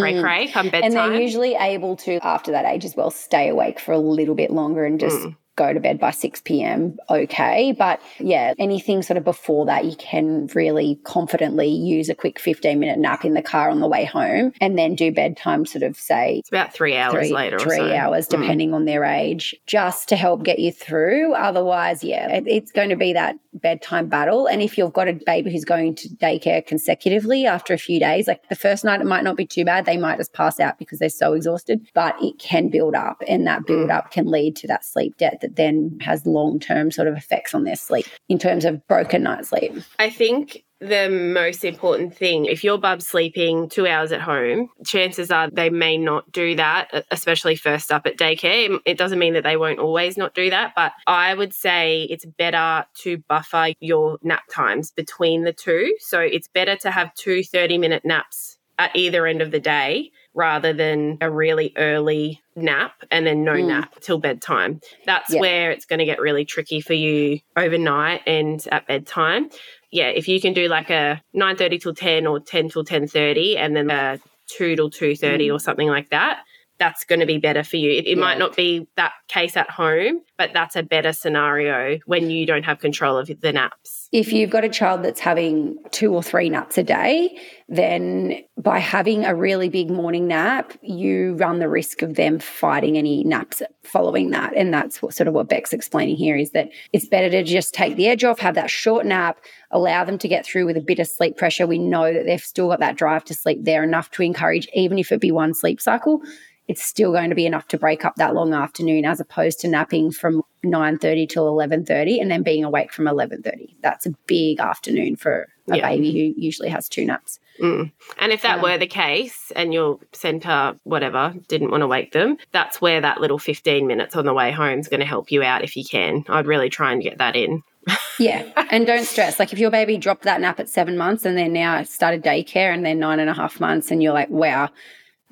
cray 0.00 0.20
cray 0.20 0.48
mm. 0.48 0.52
come 0.52 0.68
bedtime. 0.68 0.84
And 0.84 0.94
they're 0.96 1.20
usually 1.20 1.54
able 1.54 1.96
to, 1.96 2.18
after 2.24 2.52
that 2.52 2.64
age 2.64 2.84
as 2.84 2.94
well, 2.96 3.10
stay 3.10 3.48
awake 3.48 3.80
for 3.80 3.92
a 3.92 3.98
little 3.98 4.34
bit 4.34 4.50
longer 4.50 4.84
and 4.84 5.00
just 5.00 5.16
mm 5.16 5.36
go 5.56 5.72
to 5.72 5.80
bed 5.80 5.98
by 5.98 6.10
6 6.10 6.42
p.m. 6.42 6.96
okay. 7.08 7.72
But 7.72 8.00
yeah, 8.18 8.54
anything 8.58 9.02
sort 9.02 9.16
of 9.16 9.24
before 9.24 9.66
that, 9.66 9.84
you 9.84 9.96
can 9.96 10.48
really 10.54 10.98
confidently 11.04 11.68
use 11.68 12.08
a 12.08 12.14
quick 12.14 12.38
15 12.38 12.78
minute 12.78 12.98
nap 12.98 13.24
in 13.24 13.34
the 13.34 13.42
car 13.42 13.70
on 13.70 13.80
the 13.80 13.88
way 13.88 14.04
home 14.04 14.52
and 14.60 14.78
then 14.78 14.94
do 14.94 15.12
bedtime, 15.12 15.66
sort 15.66 15.82
of 15.82 15.96
say 15.96 16.38
it's 16.38 16.48
about 16.48 16.72
three 16.72 16.96
hours 16.96 17.28
three, 17.28 17.32
later, 17.32 17.58
three 17.58 17.76
so. 17.76 17.94
hours, 17.94 18.26
mm. 18.26 18.30
depending 18.40 18.70
mm. 18.70 18.74
on 18.74 18.84
their 18.84 19.04
age, 19.04 19.54
just 19.66 20.08
to 20.08 20.16
help 20.16 20.42
get 20.42 20.58
you 20.58 20.72
through. 20.72 21.34
Otherwise, 21.34 22.02
yeah, 22.02 22.28
it, 22.28 22.44
it's 22.46 22.72
going 22.72 22.88
to 22.88 22.96
be 22.96 23.12
that 23.12 23.36
bedtime 23.52 24.08
battle. 24.08 24.46
And 24.46 24.60
if 24.60 24.76
you've 24.76 24.92
got 24.92 25.08
a 25.08 25.12
baby 25.12 25.52
who's 25.52 25.64
going 25.64 25.94
to 25.96 26.08
daycare 26.08 26.66
consecutively 26.66 27.46
after 27.46 27.72
a 27.72 27.78
few 27.78 28.00
days, 28.00 28.26
like 28.26 28.48
the 28.48 28.56
first 28.56 28.84
night, 28.84 29.00
it 29.00 29.06
might 29.06 29.24
not 29.24 29.36
be 29.36 29.46
too 29.46 29.64
bad. 29.64 29.86
They 29.86 29.96
might 29.96 30.18
just 30.18 30.32
pass 30.32 30.58
out 30.58 30.78
because 30.78 30.98
they're 30.98 31.08
so 31.08 31.34
exhausted, 31.34 31.86
but 31.94 32.16
it 32.20 32.38
can 32.38 32.68
build 32.68 32.94
up 32.94 33.22
and 33.28 33.46
that 33.46 33.66
build 33.66 33.88
mm. 33.88 33.96
up 33.96 34.10
can 34.10 34.26
lead 34.26 34.56
to 34.56 34.66
that 34.66 34.84
sleep 34.84 35.16
debt 35.16 35.40
that 35.44 35.56
then 35.56 35.98
has 36.00 36.24
long 36.26 36.58
term 36.58 36.90
sort 36.90 37.06
of 37.06 37.16
effects 37.16 37.54
on 37.54 37.64
their 37.64 37.76
sleep 37.76 38.06
in 38.28 38.38
terms 38.38 38.64
of 38.64 38.86
broken 38.88 39.22
night 39.22 39.44
sleep. 39.44 39.74
I 39.98 40.08
think 40.08 40.64
the 40.80 41.08
most 41.08 41.64
important 41.64 42.16
thing. 42.16 42.46
If 42.46 42.64
your 42.64 42.78
bub's 42.78 43.06
sleeping 43.06 43.68
two 43.68 43.86
hours 43.86 44.12
at 44.12 44.20
home, 44.20 44.68
chances 44.84 45.30
are 45.30 45.48
they 45.50 45.70
may 45.70 45.96
not 45.96 46.30
do 46.30 46.56
that, 46.56 47.06
especially 47.10 47.56
first 47.56 47.92
up 47.92 48.06
at 48.06 48.18
daycare. 48.18 48.78
It 48.84 48.98
doesn't 48.98 49.18
mean 49.18 49.34
that 49.34 49.44
they 49.44 49.56
won't 49.56 49.78
always 49.78 50.16
not 50.16 50.34
do 50.34 50.50
that, 50.50 50.72
but 50.74 50.92
I 51.06 51.34
would 51.34 51.54
say 51.54 52.02
it's 52.02 52.26
better 52.26 52.86
to 53.02 53.18
buffer 53.28 53.68
your 53.80 54.18
nap 54.22 54.42
times 54.50 54.90
between 54.90 55.44
the 55.44 55.52
two. 55.52 55.94
So 56.00 56.20
it's 56.20 56.48
better 56.48 56.76
to 56.76 56.90
have 56.90 57.14
two 57.14 57.42
30 57.42 57.78
minute 57.78 58.04
naps 58.04 58.53
at 58.78 58.94
either 58.94 59.26
end 59.26 59.42
of 59.42 59.50
the 59.50 59.60
day 59.60 60.10
rather 60.34 60.72
than 60.72 61.18
a 61.20 61.30
really 61.30 61.72
early 61.76 62.42
nap 62.56 63.02
and 63.10 63.26
then 63.26 63.44
no 63.44 63.52
mm. 63.52 63.68
nap 63.68 64.00
till 64.00 64.18
bedtime. 64.18 64.80
That's 65.06 65.32
yeah. 65.32 65.40
where 65.40 65.70
it's 65.70 65.84
going 65.84 66.00
to 66.00 66.04
get 66.04 66.20
really 66.20 66.44
tricky 66.44 66.80
for 66.80 66.94
you 66.94 67.38
overnight 67.56 68.22
and 68.26 68.66
at 68.72 68.86
bedtime. 68.86 69.48
Yeah, 69.92 70.08
if 70.08 70.26
you 70.26 70.40
can 70.40 70.52
do 70.52 70.68
like 70.68 70.90
a 70.90 71.22
9:30 71.36 71.80
till 71.80 71.94
10 71.94 72.26
or 72.26 72.40
10 72.40 72.68
till 72.68 72.84
10:30 72.84 73.56
and 73.56 73.76
then 73.76 73.90
a 73.90 74.18
2 74.48 74.76
till 74.76 74.90
2:30 74.90 75.20
mm. 75.20 75.54
or 75.54 75.60
something 75.60 75.88
like 75.88 76.10
that, 76.10 76.44
that's 76.78 77.04
going 77.04 77.20
to 77.20 77.26
be 77.26 77.38
better 77.38 77.62
for 77.62 77.76
you. 77.76 77.90
It, 77.90 78.06
it 78.06 78.16
yeah. 78.16 78.24
might 78.24 78.38
not 78.38 78.56
be 78.56 78.86
that 78.96 79.12
case 79.28 79.56
at 79.56 79.70
home, 79.70 80.20
but 80.36 80.50
that's 80.52 80.76
a 80.76 80.82
better 80.82 81.12
scenario 81.12 81.98
when 82.06 82.30
you 82.30 82.46
don't 82.46 82.64
have 82.64 82.80
control 82.80 83.16
of 83.16 83.30
the 83.40 83.52
naps. 83.52 84.08
If 84.12 84.32
you've 84.32 84.50
got 84.50 84.64
a 84.64 84.68
child 84.68 85.02
that's 85.02 85.20
having 85.20 85.78
two 85.90 86.12
or 86.12 86.22
three 86.22 86.48
naps 86.48 86.76
a 86.78 86.82
day, 86.82 87.38
then 87.68 88.42
by 88.56 88.78
having 88.78 89.24
a 89.24 89.34
really 89.34 89.68
big 89.68 89.90
morning 89.90 90.26
nap, 90.26 90.72
you 90.82 91.34
run 91.34 91.58
the 91.58 91.68
risk 91.68 92.02
of 92.02 92.16
them 92.16 92.38
fighting 92.38 92.98
any 92.98 93.24
naps 93.24 93.62
following 93.82 94.30
that. 94.30 94.52
And 94.56 94.72
that's 94.74 95.00
what, 95.00 95.14
sort 95.14 95.28
of 95.28 95.34
what 95.34 95.48
Beck's 95.48 95.72
explaining 95.72 96.16
here 96.16 96.36
is 96.36 96.50
that 96.50 96.70
it's 96.92 97.06
better 97.06 97.30
to 97.30 97.42
just 97.42 97.72
take 97.72 97.96
the 97.96 98.08
edge 98.08 98.24
off, 98.24 98.38
have 98.40 98.54
that 98.56 98.70
short 98.70 99.06
nap, 99.06 99.38
allow 99.70 100.04
them 100.04 100.18
to 100.18 100.28
get 100.28 100.44
through 100.44 100.66
with 100.66 100.76
a 100.76 100.80
bit 100.80 100.98
of 100.98 101.06
sleep 101.06 101.36
pressure. 101.36 101.66
We 101.66 101.78
know 101.78 102.12
that 102.12 102.26
they've 102.26 102.40
still 102.40 102.68
got 102.68 102.80
that 102.80 102.96
drive 102.96 103.24
to 103.26 103.34
sleep 103.34 103.64
there 103.64 103.82
enough 103.82 104.10
to 104.12 104.22
encourage, 104.22 104.68
even 104.74 104.98
if 104.98 105.12
it 105.12 105.20
be 105.20 105.32
one 105.32 105.54
sleep 105.54 105.80
cycle 105.80 106.22
it's 106.66 106.82
still 106.82 107.12
going 107.12 107.28
to 107.28 107.36
be 107.36 107.46
enough 107.46 107.68
to 107.68 107.78
break 107.78 108.04
up 108.04 108.14
that 108.16 108.34
long 108.34 108.54
afternoon 108.54 109.04
as 109.04 109.20
opposed 109.20 109.60
to 109.60 109.68
napping 109.68 110.10
from 110.10 110.42
9.30 110.64 111.28
till 111.28 111.52
11.30 111.52 112.20
and 112.20 112.30
then 112.30 112.42
being 112.42 112.64
awake 112.64 112.92
from 112.92 113.04
11.30 113.04 113.74
that's 113.82 114.06
a 114.06 114.10
big 114.26 114.60
afternoon 114.60 115.16
for 115.16 115.48
a 115.70 115.76
yeah. 115.76 115.88
baby 115.88 116.12
who 116.12 116.40
usually 116.40 116.68
has 116.68 116.88
two 116.88 117.04
naps 117.04 117.38
mm. 117.60 117.90
and 118.18 118.32
if 118.32 118.42
that 118.42 118.56
um, 118.56 118.62
were 118.62 118.78
the 118.78 118.86
case 118.86 119.52
and 119.56 119.74
your 119.74 119.98
centre 120.12 120.74
whatever 120.84 121.34
didn't 121.48 121.70
want 121.70 121.82
to 121.82 121.86
wake 121.86 122.12
them 122.12 122.36
that's 122.52 122.80
where 122.80 123.00
that 123.00 123.20
little 123.20 123.38
15 123.38 123.86
minutes 123.86 124.16
on 124.16 124.24
the 124.24 124.34
way 124.34 124.50
home 124.50 124.78
is 124.78 124.88
going 124.88 125.00
to 125.00 125.06
help 125.06 125.30
you 125.30 125.42
out 125.42 125.62
if 125.62 125.76
you 125.76 125.84
can 125.84 126.24
i'd 126.28 126.46
really 126.46 126.70
try 126.70 126.92
and 126.92 127.02
get 127.02 127.18
that 127.18 127.36
in 127.36 127.62
yeah. 128.18 128.50
And 128.70 128.86
don't 128.86 129.04
stress. 129.04 129.38
Like 129.38 129.52
if 129.52 129.58
your 129.58 129.70
baby 129.70 129.96
dropped 129.96 130.22
that 130.22 130.40
nap 130.40 130.60
at 130.60 130.68
seven 130.68 130.96
months 130.96 131.24
and 131.24 131.36
then 131.36 131.52
now 131.52 131.82
started 131.82 132.22
daycare 132.22 132.72
and 132.72 132.84
they're 132.84 132.94
nine 132.94 133.20
and 133.20 133.28
a 133.28 133.34
half 133.34 133.60
months 133.60 133.90
and 133.90 134.02
you're 134.02 134.14
like, 134.14 134.30
wow, 134.30 134.70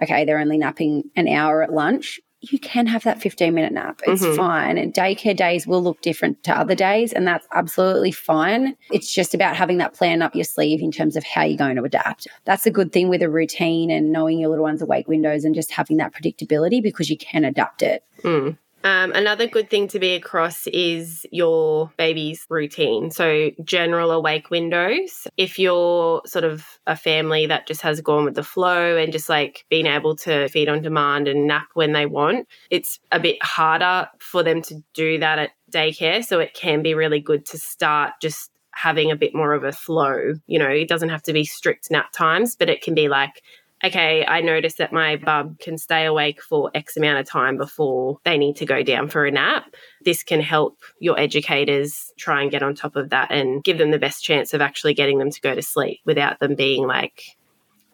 okay, 0.02 0.24
they're 0.24 0.38
only 0.38 0.58
napping 0.58 1.04
an 1.16 1.28
hour 1.28 1.62
at 1.62 1.72
lunch, 1.72 2.20
you 2.42 2.58
can 2.58 2.86
have 2.86 3.04
that 3.04 3.22
15 3.22 3.54
minute 3.54 3.72
nap. 3.72 4.00
It's 4.04 4.22
mm-hmm. 4.22 4.36
fine. 4.36 4.76
And 4.78 4.92
daycare 4.92 5.36
days 5.36 5.66
will 5.66 5.82
look 5.82 6.02
different 6.02 6.42
to 6.44 6.52
other 6.52 6.74
days, 6.74 7.12
and 7.12 7.26
that's 7.26 7.46
absolutely 7.52 8.10
fine. 8.10 8.76
It's 8.90 9.12
just 9.12 9.32
about 9.32 9.56
having 9.56 9.78
that 9.78 9.94
plan 9.94 10.22
up 10.22 10.34
your 10.34 10.44
sleeve 10.44 10.82
in 10.82 10.90
terms 10.90 11.16
of 11.16 11.24
how 11.24 11.44
you're 11.44 11.56
going 11.56 11.76
to 11.76 11.84
adapt. 11.84 12.26
That's 12.44 12.66
a 12.66 12.70
good 12.70 12.92
thing 12.92 13.08
with 13.08 13.22
a 13.22 13.30
routine 13.30 13.90
and 13.90 14.10
knowing 14.10 14.38
your 14.38 14.50
little 14.50 14.64
one's 14.64 14.82
awake 14.82 15.06
windows 15.06 15.44
and 15.44 15.54
just 15.54 15.70
having 15.70 15.98
that 15.98 16.12
predictability 16.12 16.82
because 16.82 17.08
you 17.08 17.16
can 17.16 17.44
adapt 17.44 17.82
it. 17.82 18.04
Mm. 18.22 18.58
Um, 18.84 19.12
another 19.12 19.46
good 19.46 19.70
thing 19.70 19.88
to 19.88 19.98
be 19.98 20.14
across 20.14 20.66
is 20.66 21.24
your 21.30 21.92
baby's 21.96 22.46
routine. 22.48 23.10
So, 23.10 23.50
general 23.62 24.10
awake 24.10 24.50
windows. 24.50 25.26
If 25.36 25.58
you're 25.58 26.22
sort 26.26 26.44
of 26.44 26.66
a 26.86 26.96
family 26.96 27.46
that 27.46 27.66
just 27.66 27.82
has 27.82 28.00
gone 28.00 28.24
with 28.24 28.34
the 28.34 28.42
flow 28.42 28.96
and 28.96 29.12
just 29.12 29.28
like 29.28 29.64
being 29.70 29.86
able 29.86 30.16
to 30.16 30.48
feed 30.48 30.68
on 30.68 30.82
demand 30.82 31.28
and 31.28 31.46
nap 31.46 31.68
when 31.74 31.92
they 31.92 32.06
want, 32.06 32.48
it's 32.70 32.98
a 33.12 33.20
bit 33.20 33.42
harder 33.42 34.08
for 34.18 34.42
them 34.42 34.62
to 34.62 34.82
do 34.94 35.18
that 35.18 35.38
at 35.38 35.50
daycare. 35.70 36.24
So, 36.24 36.40
it 36.40 36.54
can 36.54 36.82
be 36.82 36.94
really 36.94 37.20
good 37.20 37.46
to 37.46 37.58
start 37.58 38.14
just 38.20 38.50
having 38.74 39.10
a 39.10 39.16
bit 39.16 39.34
more 39.34 39.52
of 39.52 39.64
a 39.64 39.72
flow. 39.72 40.34
You 40.46 40.58
know, 40.58 40.68
it 40.68 40.88
doesn't 40.88 41.10
have 41.10 41.22
to 41.24 41.32
be 41.32 41.44
strict 41.44 41.90
nap 41.90 42.10
times, 42.12 42.56
but 42.56 42.70
it 42.70 42.82
can 42.82 42.94
be 42.94 43.08
like 43.08 43.42
okay, 43.84 44.24
I 44.26 44.40
notice 44.40 44.74
that 44.74 44.92
my 44.92 45.16
bub 45.16 45.58
can 45.58 45.76
stay 45.78 46.04
awake 46.06 46.42
for 46.42 46.70
X 46.74 46.96
amount 46.96 47.18
of 47.18 47.26
time 47.28 47.56
before 47.56 48.18
they 48.24 48.38
need 48.38 48.56
to 48.56 48.66
go 48.66 48.82
down 48.82 49.08
for 49.08 49.26
a 49.26 49.30
nap. 49.30 49.74
This 50.04 50.22
can 50.22 50.40
help 50.40 50.78
your 51.00 51.18
educators 51.18 52.12
try 52.18 52.42
and 52.42 52.50
get 52.50 52.62
on 52.62 52.74
top 52.74 52.96
of 52.96 53.10
that 53.10 53.30
and 53.30 53.62
give 53.62 53.78
them 53.78 53.90
the 53.90 53.98
best 53.98 54.24
chance 54.24 54.54
of 54.54 54.60
actually 54.60 54.94
getting 54.94 55.18
them 55.18 55.30
to 55.30 55.40
go 55.40 55.54
to 55.54 55.62
sleep 55.62 56.00
without 56.04 56.38
them 56.38 56.54
being 56.54 56.86
like, 56.86 57.22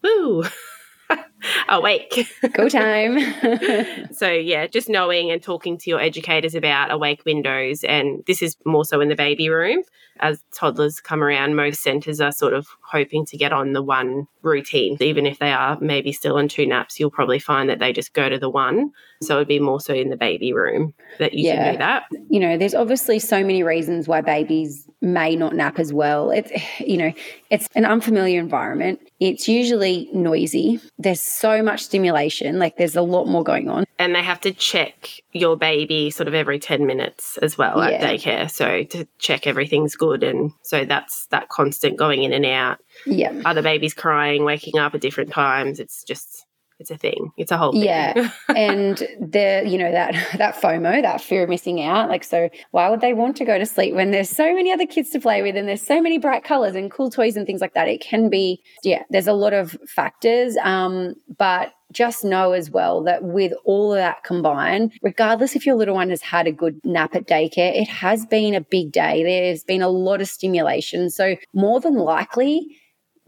woo. 0.03 0.45
awake. 1.69 2.29
Go 2.53 2.69
time. 2.69 3.19
so, 4.13 4.31
yeah, 4.31 4.67
just 4.67 4.89
knowing 4.89 5.31
and 5.31 5.43
talking 5.43 5.79
to 5.79 5.91
your 5.91 6.01
educators 6.01 6.55
about 6.55 6.91
awake 6.91 7.25
windows. 7.25 7.85
And 7.85 8.23
this 8.27 8.43
is 8.43 8.57
more 8.65 8.85
so 8.85 9.01
in 9.01 9.09
the 9.09 9.17
baby 9.17 9.49
room. 9.49 9.83
As 10.21 10.43
toddlers 10.53 11.01
come 11.01 11.23
around, 11.23 11.57
most 11.57 11.83
centres 11.83 12.21
are 12.21 12.33
sort 12.33 12.53
of 12.53 12.67
hoping 12.91 13.25
to 13.27 13.37
get 13.37 13.53
on 13.53 13.73
the 13.73 13.83
one 13.83 14.27
routine. 14.43 14.97
Even 15.01 15.27
if 15.27 15.39
they 15.39 15.53
are 15.53 15.79
maybe 15.81 16.13
still 16.13 16.37
on 16.37 16.49
two 16.49 16.67
naps, 16.67 16.99
you'll 16.99 17.11
probably 17.11 17.39
find 17.39 17.69
that 17.69 17.79
they 17.79 17.93
just 17.93 18.15
go 18.15 18.29
to 18.29 18.39
the 18.39 18.51
one. 18.51 18.93
So 19.23 19.37
it'd 19.37 19.49
be 19.49 19.59
more 19.59 19.81
so 19.81 19.95
in 19.95 20.11
the 20.11 20.17
baby 20.17 20.53
room 20.53 20.95
that 21.19 21.35
you 21.35 21.49
yeah. 21.49 21.57
can 21.57 21.73
do 21.73 21.79
that. 21.79 22.05
You 22.29 22.41
know, 22.41 22.57
there's 22.57 22.75
obviously 22.75 23.19
so 23.19 23.41
many 23.41 23.63
reasons 23.63 24.07
why 24.07 24.21
babies 24.21 24.89
may 25.01 25.37
not 25.37 25.55
nap 25.55 25.79
as 25.79 25.93
well. 25.93 26.31
It's, 26.31 26.51
you 26.81 26.97
know, 26.97 27.13
it's 27.51 27.69
an 27.75 27.85
unfamiliar 27.85 28.41
environment. 28.41 29.01
It's 29.21 29.49
usually 29.49 30.09
noisy. 30.13 30.81
There's 30.99 31.21
so 31.21 31.63
much 31.63 31.83
stimulation, 31.83 32.59
like 32.59 32.77
there's 32.77 32.97
a 32.97 33.03
lot 33.03 33.27
more 33.27 33.43
going 33.43 33.69
on. 33.69 33.85
And 33.99 34.15
they 34.15 34.23
have 34.23 34.41
to 34.43 34.53
check 34.53 35.11
your 35.33 35.57
baby 35.57 36.11
sort 36.11 36.29
of 36.29 36.35
every 36.35 36.59
10 36.59 36.87
minutes 36.87 37.39
as 37.39 37.59
well 37.59 37.79
yeah. 37.79 37.97
at 37.97 38.01
daycare. 38.01 38.51
So 38.51 38.85
to 38.85 39.07
check 39.19 39.47
everything's 39.47 39.97
good. 39.97 40.23
And 40.23 40.53
so 40.63 40.85
that's 40.85 41.27
that 41.27 41.49
constant 41.49 41.97
going 41.97 42.23
in 42.23 42.33
and 42.33 42.47
out. 42.47 42.78
Yeah. 43.09 43.41
Other 43.45 43.63
babies 43.63 43.95
crying, 43.95 44.45
waking 44.45 44.79
up 44.79 44.95
at 44.95 45.01
different 45.01 45.31
times. 45.31 45.81
It's 45.81 46.05
just 46.05 46.47
it's 46.79 46.93
a 46.93 46.97
thing. 46.97 47.33
It's 47.37 47.51
a 47.51 47.57
whole 47.57 47.73
thing. 47.73 47.83
Yeah. 47.83 48.31
and 48.57 48.99
the, 48.99 49.65
you 49.67 49.79
know, 49.79 49.91
that 49.91 50.15
that 50.39 50.55
FOMO, 50.55 51.03
that 51.03 51.21
fear 51.21 51.43
of 51.43 51.49
missing 51.49 51.83
out. 51.83 52.09
Like, 52.09 52.23
so 52.23 52.49
why 52.71 52.89
would 52.89 53.01
they 53.01 53.15
want 53.15 53.37
to 53.39 53.45
go 53.45 53.59
to 53.59 53.67
sleep 53.67 53.95
when 53.95 54.13
there's 54.13 54.31
so 54.31 54.55
many 54.55 54.73
other 54.73 54.87
kids 54.87 55.11
to 55.11 55.21
play 55.21 55.43
with 55.43 55.57
and 55.57 55.69
there's 55.69 55.83
so 55.83 56.01
many 56.01 56.19
bright 56.19 56.45
colors 56.45 56.77
and 56.77 56.91
cool 56.91 57.11
toys 57.11 57.37
and 57.37 57.47
things 57.47 57.61
like 57.61 57.75
that? 57.75 57.89
It 57.89 58.01
can 58.01 58.31
be, 58.31 58.63
yeah, 58.85 59.03
there's 59.11 59.27
a 59.27 59.33
lot 59.33 59.53
of 59.53 59.77
factors. 59.89 60.57
Um, 60.63 61.15
but 61.37 61.73
just 61.91 62.25
know 62.25 62.53
as 62.53 62.71
well 62.71 63.03
that 63.05 63.25
with 63.25 63.53
all 63.65 63.93
of 63.93 63.99
that 63.99 64.23
combined, 64.23 64.93
regardless 65.03 65.57
if 65.57 65.67
your 65.67 65.75
little 65.75 65.95
one 65.95 66.11
has 66.11 66.23
had 66.23 66.47
a 66.47 66.53
good 66.53 66.81
nap 66.85 67.15
at 67.17 67.27
daycare, 67.27 67.75
it 67.75 67.89
has 67.89 68.25
been 68.27 68.55
a 68.55 68.61
big 68.61 68.93
day. 68.93 69.25
There's 69.25 69.65
been 69.65 69.83
a 69.83 69.89
lot 69.89 70.21
of 70.21 70.29
stimulation. 70.29 71.11
So 71.11 71.37
more 71.55 71.81
than 71.81 71.95
likely, 71.95 72.77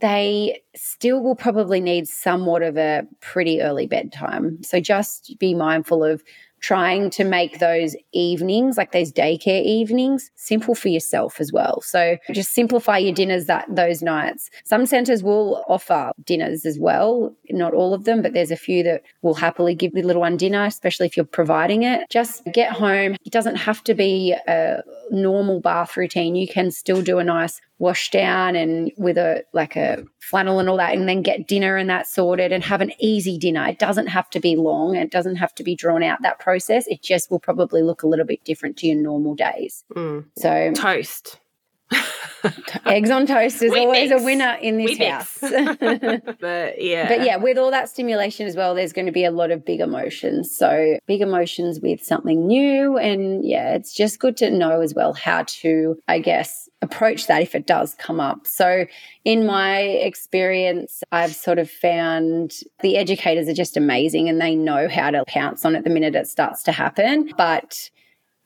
they 0.00 0.62
still 0.74 1.22
will 1.22 1.36
probably 1.36 1.80
need 1.80 2.08
somewhat 2.08 2.62
of 2.62 2.76
a 2.76 3.02
pretty 3.20 3.60
early 3.60 3.86
bedtime. 3.86 4.62
So 4.62 4.80
just 4.80 5.36
be 5.38 5.54
mindful 5.54 6.04
of 6.04 6.22
trying 6.60 7.08
to 7.08 7.24
make 7.24 7.58
those 7.58 7.96
evenings, 8.12 8.76
like 8.76 8.92
those 8.92 9.12
daycare 9.12 9.64
evenings, 9.64 10.30
simple 10.36 10.74
for 10.74 10.88
yourself 10.88 11.40
as 11.40 11.52
well. 11.52 11.80
So 11.80 12.18
just 12.32 12.52
simplify 12.52 12.98
your 12.98 13.14
dinners 13.14 13.46
that 13.46 13.66
those 13.74 14.02
nights. 14.02 14.50
Some 14.64 14.84
centers 14.86 15.22
will 15.22 15.64
offer 15.68 16.12
dinners 16.24 16.66
as 16.66 16.78
well, 16.78 17.34
not 17.48 17.72
all 17.72 17.94
of 17.94 18.04
them, 18.04 18.20
but 18.20 18.34
there's 18.34 18.50
a 18.50 18.56
few 18.56 18.82
that 18.84 19.02
will 19.22 19.34
happily 19.34 19.74
give 19.74 19.94
the 19.94 20.02
little 20.02 20.20
one 20.20 20.36
dinner, 20.36 20.64
especially 20.64 21.06
if 21.06 21.16
you're 21.16 21.24
providing 21.24 21.82
it. 21.82 22.08
Just 22.10 22.44
get 22.52 22.72
home. 22.72 23.16
It 23.24 23.32
doesn't 23.32 23.56
have 23.56 23.82
to 23.84 23.94
be 23.94 24.36
a 24.46 24.82
normal 25.10 25.60
bath 25.60 25.96
routine. 25.96 26.36
You 26.36 26.46
can 26.46 26.70
still 26.70 27.00
do 27.00 27.18
a 27.18 27.24
nice 27.24 27.60
wash 27.80 28.10
down 28.10 28.54
and 28.54 28.92
with 28.98 29.16
a 29.16 29.42
like 29.54 29.74
a 29.74 30.04
flannel 30.20 30.60
and 30.60 30.68
all 30.68 30.76
that 30.76 30.92
and 30.92 31.08
then 31.08 31.22
get 31.22 31.48
dinner 31.48 31.76
and 31.76 31.88
that 31.88 32.06
sorted 32.06 32.52
and 32.52 32.62
have 32.62 32.82
an 32.82 32.92
easy 33.00 33.38
dinner. 33.38 33.66
It 33.66 33.78
doesn't 33.78 34.08
have 34.08 34.28
to 34.30 34.38
be 34.38 34.54
long. 34.54 34.96
It 34.96 35.10
doesn't 35.10 35.36
have 35.36 35.54
to 35.54 35.64
be 35.64 35.74
drawn 35.74 36.02
out 36.02 36.20
that 36.22 36.38
process. 36.38 36.86
It 36.86 37.02
just 37.02 37.30
will 37.30 37.40
probably 37.40 37.82
look 37.82 38.02
a 38.02 38.06
little 38.06 38.26
bit 38.26 38.44
different 38.44 38.76
to 38.78 38.86
your 38.86 38.96
normal 38.96 39.34
days. 39.34 39.82
Mm. 39.96 40.26
so 40.36 40.72
toast 40.72 41.40
eggs 42.86 43.10
on 43.10 43.26
toast 43.26 43.62
is 43.62 43.72
always 43.76 44.10
mix. 44.10 44.22
a 44.22 44.24
winner 44.24 44.58
in 44.60 44.76
this 44.76 44.98
house. 44.98 45.38
but 45.40 46.82
yeah. 46.82 47.08
But 47.08 47.24
yeah, 47.24 47.36
with 47.36 47.58
all 47.58 47.70
that 47.70 47.88
stimulation 47.88 48.46
as 48.46 48.56
well, 48.56 48.74
there's 48.74 48.92
going 48.92 49.06
to 49.06 49.12
be 49.12 49.24
a 49.24 49.30
lot 49.30 49.50
of 49.50 49.64
big 49.64 49.80
emotions. 49.80 50.56
So 50.56 50.98
big 51.06 51.20
emotions 51.20 51.80
with 51.80 52.02
something 52.02 52.46
new. 52.46 52.96
And 52.96 53.44
yeah, 53.44 53.74
it's 53.74 53.94
just 53.94 54.18
good 54.18 54.36
to 54.38 54.50
know 54.50 54.80
as 54.80 54.94
well 54.94 55.12
how 55.12 55.44
to, 55.46 55.96
I 56.08 56.18
guess, 56.18 56.68
approach 56.82 57.26
that 57.26 57.42
if 57.42 57.54
it 57.54 57.66
does 57.66 57.94
come 57.94 58.20
up. 58.20 58.46
So 58.46 58.86
in 59.24 59.46
my 59.46 59.80
experience, 59.80 61.02
I've 61.12 61.34
sort 61.34 61.58
of 61.58 61.70
found 61.70 62.52
the 62.80 62.96
educators 62.96 63.48
are 63.48 63.54
just 63.54 63.76
amazing 63.76 64.28
and 64.28 64.40
they 64.40 64.54
know 64.54 64.88
how 64.88 65.10
to 65.10 65.24
pounce 65.26 65.64
on 65.64 65.76
it 65.76 65.84
the 65.84 65.90
minute 65.90 66.14
it 66.14 66.26
starts 66.26 66.62
to 66.64 66.72
happen. 66.72 67.30
But 67.36 67.90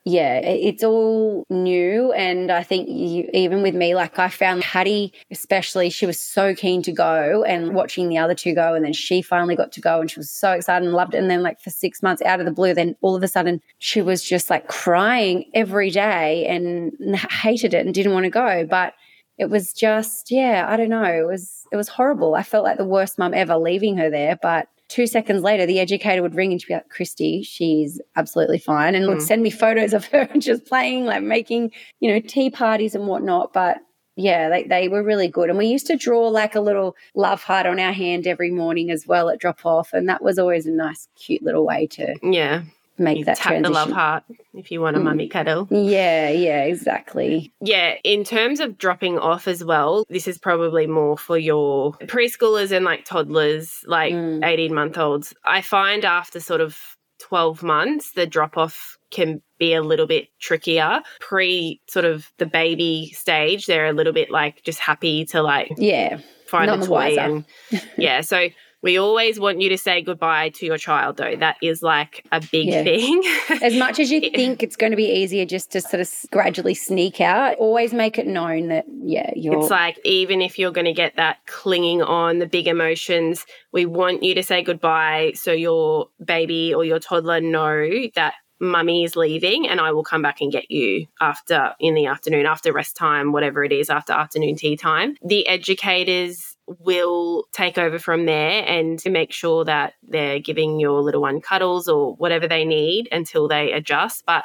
yeah, 0.07 0.37
it's 0.37 0.83
all 0.83 1.47
new. 1.49 2.11
And 2.11 2.51
I 2.51 2.61
think 2.61 2.87
you, 2.87 3.27
even 3.33 3.63
with 3.63 3.73
me, 3.73 3.95
like 3.95 4.19
I 4.19 4.29
found 4.29 4.63
Hattie, 4.63 5.11
especially, 5.31 5.89
she 5.89 6.05
was 6.05 6.19
so 6.19 6.53
keen 6.53 6.83
to 6.83 6.91
go 6.91 7.43
and 7.43 7.73
watching 7.73 8.07
the 8.07 8.19
other 8.19 8.35
two 8.35 8.53
go. 8.53 8.75
And 8.75 8.85
then 8.85 8.93
she 8.93 9.23
finally 9.23 9.55
got 9.55 9.71
to 9.71 9.81
go 9.81 9.99
and 9.99 10.11
she 10.11 10.19
was 10.19 10.29
so 10.29 10.51
excited 10.51 10.85
and 10.85 10.95
loved 10.95 11.15
it. 11.15 11.17
And 11.17 11.31
then, 11.31 11.41
like, 11.41 11.59
for 11.59 11.71
six 11.71 12.03
months 12.03 12.21
out 12.21 12.39
of 12.39 12.45
the 12.45 12.51
blue, 12.51 12.75
then 12.75 12.95
all 13.01 13.15
of 13.15 13.23
a 13.23 13.27
sudden 13.27 13.61
she 13.79 13.99
was 14.03 14.23
just 14.23 14.51
like 14.51 14.67
crying 14.67 15.49
every 15.55 15.89
day 15.89 16.45
and 16.45 16.93
hated 17.31 17.73
it 17.73 17.83
and 17.83 17.95
didn't 17.95 18.13
want 18.13 18.25
to 18.25 18.29
go. 18.29 18.63
But 18.69 18.93
it 19.39 19.49
was 19.49 19.73
just, 19.73 20.29
yeah, 20.29 20.67
I 20.69 20.77
don't 20.77 20.89
know. 20.89 21.03
It 21.03 21.25
was 21.25 21.65
it 21.71 21.77
was 21.77 21.87
horrible. 21.87 22.35
I 22.35 22.43
felt 22.43 22.63
like 22.63 22.77
the 22.77 22.85
worst 22.85 23.17
mum 23.17 23.33
ever 23.33 23.57
leaving 23.57 23.97
her 23.97 24.11
there, 24.11 24.37
but 24.39 24.67
two 24.87 25.07
seconds 25.07 25.41
later, 25.43 25.65
the 25.65 25.79
educator 25.79 26.21
would 26.21 26.35
ring 26.35 26.51
and 26.51 26.61
she'd 26.61 26.67
be 26.67 26.73
like, 26.75 26.89
Christy, 26.89 27.41
she's 27.43 27.99
absolutely 28.15 28.59
fine. 28.59 28.95
And 28.95 29.07
would 29.07 29.17
Mm. 29.17 29.21
send 29.21 29.43
me 29.43 29.49
photos 29.49 29.93
of 29.93 30.05
her 30.07 30.25
just 30.39 30.65
playing, 30.65 31.05
like 31.05 31.23
making, 31.23 31.71
you 31.99 32.11
know, 32.11 32.19
tea 32.19 32.49
parties 32.49 32.95
and 32.95 33.07
whatnot. 33.07 33.51
But 33.53 33.77
yeah, 34.15 34.47
they, 34.49 34.63
they 34.63 34.87
were 34.87 35.03
really 35.03 35.27
good. 35.27 35.49
And 35.49 35.57
we 35.57 35.65
used 35.67 35.87
to 35.87 35.97
draw 35.97 36.27
like 36.29 36.55
a 36.55 36.61
little 36.61 36.95
love 37.15 37.43
heart 37.43 37.65
on 37.65 37.79
our 37.79 37.91
hand 37.91 38.27
every 38.27 38.51
morning 38.51 38.89
as 38.91 39.05
well 39.07 39.29
at 39.29 39.39
drop 39.39 39.65
off. 39.65 39.91
And 39.91 40.07
that 40.07 40.21
was 40.23 40.37
always 40.39 40.65
a 40.65 40.71
nice, 40.71 41.07
cute 41.15 41.43
little 41.43 41.65
way 41.65 41.87
to 41.87 42.15
Yeah. 42.23 42.61
Make 42.97 43.17
You 43.19 43.25
that 43.25 43.37
tap 43.37 43.51
transition. 43.53 43.63
the 43.63 43.69
love 43.77 43.91
heart 43.91 44.23
if 44.53 44.71
you 44.71 44.81
want 44.81 44.95
a 44.95 44.99
Mm. 44.99 45.03
mummy 45.03 45.27
cuddle. 45.27 45.67
Yeah, 45.71 46.29
yeah, 46.29 46.63
exactly. 46.63 47.53
Yeah, 47.61 47.95
in 48.03 48.23
terms 48.23 48.59
of 48.59 48.77
dropping 48.77 49.17
off 49.19 49.47
as 49.47 49.63
well, 49.63 50.05
this 50.09 50.27
is 50.27 50.37
probably 50.37 50.87
more 50.87 51.17
for 51.17 51.37
your 51.37 51.93
preschoolers 52.03 52.71
and 52.71 52.85
like 52.85 53.05
toddlers, 53.05 53.81
like 53.85 54.13
Mm. 54.13 54.45
18 54.45 54.73
month 54.73 54.97
olds. 54.97 55.33
I 55.43 55.61
find 55.61 56.05
after 56.05 56.39
sort 56.39 56.61
of 56.61 56.77
12 57.19 57.63
months, 57.63 58.11
the 58.11 58.25
drop 58.27 58.57
off 58.57 58.97
can 59.11 59.41
be 59.57 59.73
a 59.73 59.81
little 59.81 60.07
bit 60.07 60.27
trickier. 60.39 61.01
Pre 61.19 61.79
sort 61.87 62.05
of 62.05 62.31
the 62.37 62.45
baby 62.45 63.11
stage, 63.13 63.65
they're 63.65 63.87
a 63.87 63.93
little 63.93 64.11
bit 64.13 64.29
like 64.29 64.61
just 64.63 64.79
happy 64.79 65.25
to 65.27 65.41
like 65.41 65.71
Yeah. 65.77 66.19
find 66.47 66.67
None 66.67 66.81
a 66.83 66.85
toy 66.85 67.15
and 67.17 67.45
yeah, 67.97 68.21
so 68.21 68.49
we 68.85 68.99
always 68.99 69.39
want 69.39 69.59
you 69.61 69.69
to 69.69 69.77
say 69.79 70.03
goodbye 70.03 70.49
to 70.49 70.65
your 70.65 70.77
child 70.77 71.17
though. 71.17 71.35
That 71.35 71.57
is 71.61 71.81
like 71.81 72.23
a 72.31 72.39
big 72.39 72.67
Yeah. 72.67 72.83
thing. 72.83 73.23
As 73.63 73.75
much 73.75 73.99
as 73.99 74.11
you 74.11 74.21
think 74.35 74.61
it's 74.61 74.75
going 74.75 74.91
to 74.91 74.95
be 74.95 75.11
easier 75.11 75.43
just 75.43 75.71
to 75.71 75.81
sort 75.81 76.01
of 76.01 76.09
gradually 76.31 76.75
sneak 76.75 77.19
out, 77.19 77.55
always 77.57 77.93
make 77.93 78.19
it 78.19 78.27
known 78.27 78.67
that, 78.67 78.85
yeah, 79.03 79.31
you're. 79.35 79.59
It's 79.59 79.71
like 79.71 79.97
even 80.05 80.39
if 80.39 80.59
you're 80.59 80.71
going 80.71 80.85
to 80.85 80.93
get 80.93 81.15
that 81.15 81.37
clinging 81.47 82.03
on 82.03 82.37
the 82.37 82.45
big 82.45 82.67
emotions, 82.67 83.45
we 83.73 83.87
want 83.87 84.21
you 84.21 84.35
to 84.35 84.43
say 84.43 84.61
goodbye 84.61 85.33
so 85.33 85.51
your 85.51 86.09
baby 86.23 86.71
or 86.71 86.85
your 86.85 86.99
toddler 86.99 87.41
know 87.41 87.89
that 88.13 88.35
mummy 88.59 89.03
is 89.03 89.15
leaving 89.15 89.67
and 89.67 89.81
I 89.81 89.91
will 89.93 90.03
come 90.03 90.21
back 90.21 90.41
and 90.41 90.51
get 90.51 90.69
you 90.69 91.07
after 91.19 91.73
in 91.79 91.95
the 91.95 92.05
afternoon, 92.05 92.45
after 92.45 92.71
rest 92.71 92.95
time, 92.95 93.31
whatever 93.31 93.63
it 93.63 93.71
is, 93.71 93.89
after 93.89 94.13
afternoon 94.13 94.55
tea 94.55 94.77
time. 94.77 95.17
The 95.25 95.47
educators 95.47 96.54
will 96.67 97.45
take 97.51 97.77
over 97.77 97.99
from 97.99 98.25
there 98.25 98.63
and 98.67 98.97
to 98.99 99.09
make 99.09 99.31
sure 99.31 99.63
that 99.65 99.93
they're 100.03 100.39
giving 100.39 100.79
your 100.79 101.01
little 101.01 101.21
one 101.21 101.39
cuddles 101.41 101.87
or 101.87 102.15
whatever 102.15 102.47
they 102.47 102.65
need 102.65 103.07
until 103.11 103.47
they 103.47 103.71
adjust. 103.71 104.23
But 104.25 104.43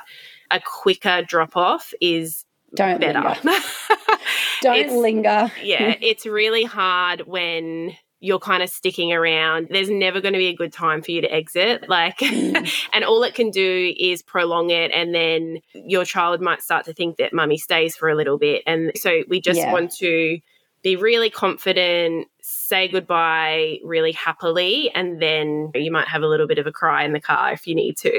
a 0.51 0.61
quicker 0.61 1.23
drop 1.23 1.57
off 1.57 1.93
is 2.01 2.45
don't 2.75 3.01
better. 3.01 3.21
linger. 3.21 3.61
Don't 4.63 5.01
linger. 5.01 5.51
yeah, 5.63 5.95
it's 6.01 6.27
really 6.27 6.65
hard 6.65 7.23
when 7.27 7.93
you're 8.21 8.39
kind 8.39 8.63
of 8.63 8.69
sticking 8.69 9.13
around. 9.13 9.69
There's 9.71 9.89
never 9.89 10.21
going 10.21 10.35
to 10.35 10.39
be 10.39 10.49
a 10.49 10.55
good 10.55 10.73
time 10.73 11.01
for 11.01 11.11
you 11.11 11.23
to 11.23 11.33
exit. 11.33 11.89
Like, 11.89 12.19
Mm. 12.19 12.71
and 12.93 13.03
all 13.05 13.23
it 13.23 13.35
can 13.35 13.51
do 13.51 13.95
is 13.99 14.21
prolong 14.23 14.69
it. 14.71 14.91
And 14.93 15.15
then 15.15 15.61
your 15.73 16.05
child 16.05 16.43
might 16.43 16.61
start 16.63 16.85
to 16.85 16.93
think 16.93 17.17
that 17.17 17.33
mummy 17.33 17.57
stays 17.57 17.97
for 17.97 18.11
a 18.11 18.15
little 18.15 18.37
bit. 18.37 18.63
And 18.67 18.93
so 18.97 19.23
we 19.29 19.41
just 19.41 19.57
Yeah. 19.59 19.73
want 19.73 19.93
to 19.97 20.39
be 20.83 20.97
really 20.97 21.31
confident, 21.31 22.27
say 22.41 22.89
goodbye 22.89 23.79
really 23.85 24.13
happily, 24.13 24.91
and 24.95 25.21
then 25.21 25.71
you 25.75 25.93
might 25.93 26.09
have 26.09 26.23
a 26.23 26.27
little 26.27 26.47
bit 26.47 26.59
of 26.59 26.67
a 26.67 26.73
cry 26.73 27.05
in 27.05 27.13
the 27.13 27.21
car 27.21 27.53
if 27.53 27.67
you 27.67 27.75
need 27.75 27.97
to, 27.99 28.11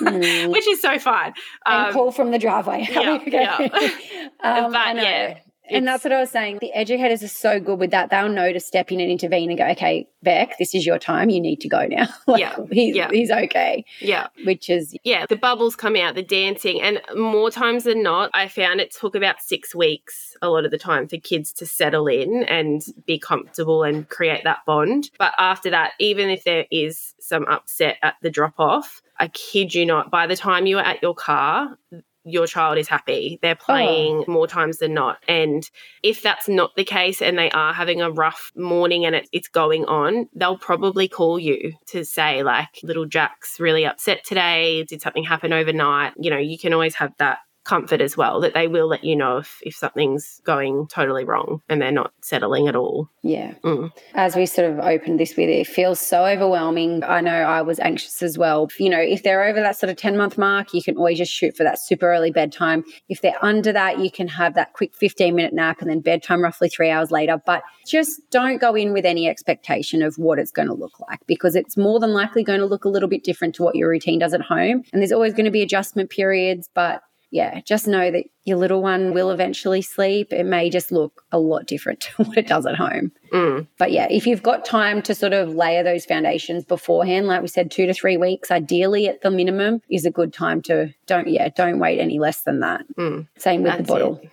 Mm. 0.00 0.48
which 0.52 0.66
is 0.68 0.80
so 0.80 0.98
fun. 0.98 1.32
and 1.66 1.86
Um, 1.88 1.92
call 1.92 2.12
from 2.12 2.30
the 2.30 2.38
driveway. 2.38 2.86
yeah, 2.90 3.18
yeah. 3.26 3.56
um, 4.42 4.72
But 4.72 4.96
yeah, 4.96 5.38
And 5.70 5.86
that's 5.86 6.04
what 6.04 6.12
I 6.12 6.20
was 6.20 6.30
saying. 6.30 6.58
The 6.60 6.72
educators 6.72 7.22
are 7.22 7.28
so 7.28 7.58
good 7.58 7.78
with 7.78 7.90
that. 7.92 8.10
They'll 8.10 8.28
know 8.28 8.52
to 8.52 8.60
step 8.60 8.92
in 8.92 9.00
and 9.00 9.10
intervene 9.10 9.50
and 9.50 9.58
go, 9.58 9.66
okay, 9.68 10.08
Beck, 10.22 10.58
this 10.58 10.74
is 10.74 10.84
your 10.84 10.98
time. 10.98 11.30
You 11.30 11.40
need 11.40 11.60
to 11.62 11.68
go 11.68 11.86
now. 11.86 12.06
Like, 12.26 12.40
Yeah, 12.40 12.56
He's, 12.70 12.96
yeah. 12.96 13.10
he's 13.10 13.30
okay, 13.30 13.84
yeah. 14.00 14.28
which 14.44 14.70
is, 14.70 14.96
yeah, 15.04 15.26
the 15.28 15.36
bubbles 15.36 15.76
come 15.76 15.94
out, 15.96 16.14
the 16.14 16.22
dancing, 16.22 16.80
and 16.80 17.00
more 17.14 17.50
times 17.50 17.84
than 17.84 18.02
not, 18.02 18.30
I 18.34 18.48
found 18.48 18.80
it 18.80 18.90
took 18.92 19.14
about 19.14 19.40
six 19.40 19.74
weeks 19.74 20.36
a 20.40 20.48
lot 20.48 20.64
of 20.64 20.70
the 20.70 20.78
time 20.78 21.06
for 21.08 21.18
kids 21.18 21.52
to 21.54 21.66
settle 21.66 22.06
in 22.06 22.44
and 22.44 22.82
be 23.06 23.18
comfortable 23.18 23.82
and 23.82 24.08
create 24.08 24.44
that 24.44 24.60
bond. 24.66 25.10
But 25.18 25.32
after 25.38 25.70
that, 25.70 25.92
even 25.98 26.30
if 26.30 26.44
there 26.44 26.66
is 26.70 27.14
some 27.20 27.44
upset 27.44 27.98
at 28.02 28.14
the 28.22 28.30
drop 28.30 28.54
off, 28.58 29.02
I 29.18 29.28
kid 29.28 29.74
you 29.74 29.86
not, 29.86 30.10
by 30.10 30.26
the 30.26 30.36
time 30.36 30.66
you 30.66 30.78
are 30.78 30.84
at 30.84 31.02
your 31.02 31.14
car, 31.14 31.78
your 32.24 32.46
child 32.46 32.78
is 32.78 32.88
happy. 32.88 33.38
They're 33.42 33.58
oh. 33.60 33.64
playing 33.64 34.24
more 34.26 34.46
times 34.46 34.78
than 34.78 34.94
not. 34.94 35.18
And 35.28 35.68
if 36.02 36.22
that's 36.22 36.48
not 36.48 36.74
the 36.76 36.84
case 36.84 37.20
and 37.20 37.38
they 37.38 37.50
are 37.50 37.72
having 37.72 38.00
a 38.00 38.10
rough 38.10 38.50
morning 38.56 39.04
and 39.04 39.14
it, 39.14 39.28
it's 39.32 39.48
going 39.48 39.84
on, 39.84 40.28
they'll 40.34 40.58
probably 40.58 41.08
call 41.08 41.38
you 41.38 41.74
to 41.86 42.04
say, 42.04 42.42
like, 42.42 42.80
little 42.82 43.06
Jack's 43.06 43.60
really 43.60 43.84
upset 43.84 44.24
today. 44.24 44.84
Did 44.84 45.02
something 45.02 45.24
happen 45.24 45.52
overnight? 45.52 46.14
You 46.18 46.30
know, 46.30 46.38
you 46.38 46.58
can 46.58 46.72
always 46.72 46.94
have 46.96 47.12
that 47.18 47.38
comfort 47.64 48.00
as 48.00 48.16
well 48.16 48.40
that 48.40 48.54
they 48.54 48.68
will 48.68 48.86
let 48.86 49.02
you 49.02 49.16
know 49.16 49.38
if, 49.38 49.58
if 49.62 49.74
something's 49.74 50.40
going 50.44 50.86
totally 50.88 51.24
wrong 51.24 51.62
and 51.68 51.80
they're 51.80 51.90
not 51.90 52.12
settling 52.22 52.68
at 52.68 52.76
all. 52.76 53.08
yeah. 53.22 53.54
Mm. 53.64 53.90
As 54.14 54.36
we 54.36 54.46
sort 54.46 54.70
of 54.70 54.78
opened 54.80 55.18
this 55.18 55.36
with, 55.36 55.48
it 55.48 55.66
feels 55.66 55.98
so 55.98 56.26
overwhelming. 56.26 57.02
I 57.02 57.20
know 57.20 57.32
I 57.32 57.62
was 57.62 57.80
anxious 57.80 58.22
as 58.22 58.36
well. 58.36 58.68
You 58.78 58.90
know, 58.90 59.00
if 59.00 59.22
they're 59.22 59.44
over 59.44 59.60
that 59.60 59.78
sort 59.78 59.90
of 59.90 59.96
10 59.96 60.16
month 60.16 60.36
mark, 60.36 60.74
you 60.74 60.82
can 60.82 60.96
always 60.96 61.18
just 61.18 61.32
shoot 61.32 61.56
for 61.56 61.64
that 61.64 61.80
super 61.80 62.12
early 62.12 62.30
bedtime. 62.30 62.84
If 63.08 63.22
they're 63.22 63.42
under 63.42 63.72
that, 63.72 63.98
you 63.98 64.10
can 64.10 64.28
have 64.28 64.54
that 64.54 64.74
quick 64.74 64.94
15 64.94 65.34
minute 65.34 65.54
nap 65.54 65.80
and 65.80 65.90
then 65.90 66.00
bedtime 66.00 66.42
roughly 66.42 66.68
three 66.68 66.90
hours 66.90 67.10
later. 67.10 67.40
But 67.44 67.62
just 67.86 68.20
don't 68.30 68.60
go 68.60 68.74
in 68.74 68.92
with 68.92 69.06
any 69.06 69.28
expectation 69.28 70.02
of 70.02 70.16
what 70.16 70.38
it's 70.38 70.50
going 70.50 70.68
to 70.68 70.74
look 70.74 71.00
like 71.00 71.20
because 71.26 71.56
it's 71.56 71.76
more 71.76 71.98
than 71.98 72.12
likely 72.12 72.44
going 72.44 72.60
to 72.60 72.66
look 72.66 72.84
a 72.84 72.88
little 72.90 73.08
bit 73.08 73.24
different 73.24 73.54
to 73.56 73.62
what 73.62 73.74
your 73.74 73.88
routine 73.88 74.18
does 74.18 74.34
at 74.34 74.42
home. 74.42 74.82
And 74.92 75.00
there's 75.00 75.12
always 75.12 75.32
going 75.32 75.46
to 75.46 75.50
be 75.50 75.62
adjustment 75.62 76.10
periods, 76.10 76.68
but 76.74 77.02
yeah, 77.34 77.62
just 77.62 77.88
know 77.88 78.12
that 78.12 78.26
your 78.44 78.58
little 78.58 78.80
one 78.80 79.12
will 79.12 79.32
eventually 79.32 79.82
sleep. 79.82 80.32
It 80.32 80.46
may 80.46 80.70
just 80.70 80.92
look 80.92 81.24
a 81.32 81.38
lot 81.40 81.66
different 81.66 82.00
to 82.16 82.22
what 82.22 82.38
it 82.38 82.46
does 82.46 82.64
at 82.64 82.76
home. 82.76 83.10
Mm. 83.32 83.66
But 83.76 83.90
yeah, 83.90 84.06
if 84.08 84.24
you've 84.24 84.42
got 84.42 84.64
time 84.64 85.02
to 85.02 85.16
sort 85.16 85.32
of 85.32 85.52
layer 85.52 85.82
those 85.82 86.04
foundations 86.04 86.64
beforehand, 86.64 87.26
like 87.26 87.42
we 87.42 87.48
said, 87.48 87.72
two 87.72 87.86
to 87.86 87.92
three 87.92 88.16
weeks, 88.16 88.52
ideally 88.52 89.08
at 89.08 89.22
the 89.22 89.32
minimum, 89.32 89.82
is 89.90 90.06
a 90.06 90.12
good 90.12 90.32
time 90.32 90.62
to 90.62 90.94
don't 91.06 91.26
yeah, 91.26 91.48
don't 91.48 91.80
wait 91.80 91.98
any 91.98 92.20
less 92.20 92.42
than 92.42 92.60
that. 92.60 92.84
Mm. 92.96 93.26
Same 93.36 93.64
with 93.64 93.78
the 93.78 93.82
bottle. 93.82 94.20
it. 94.22 94.30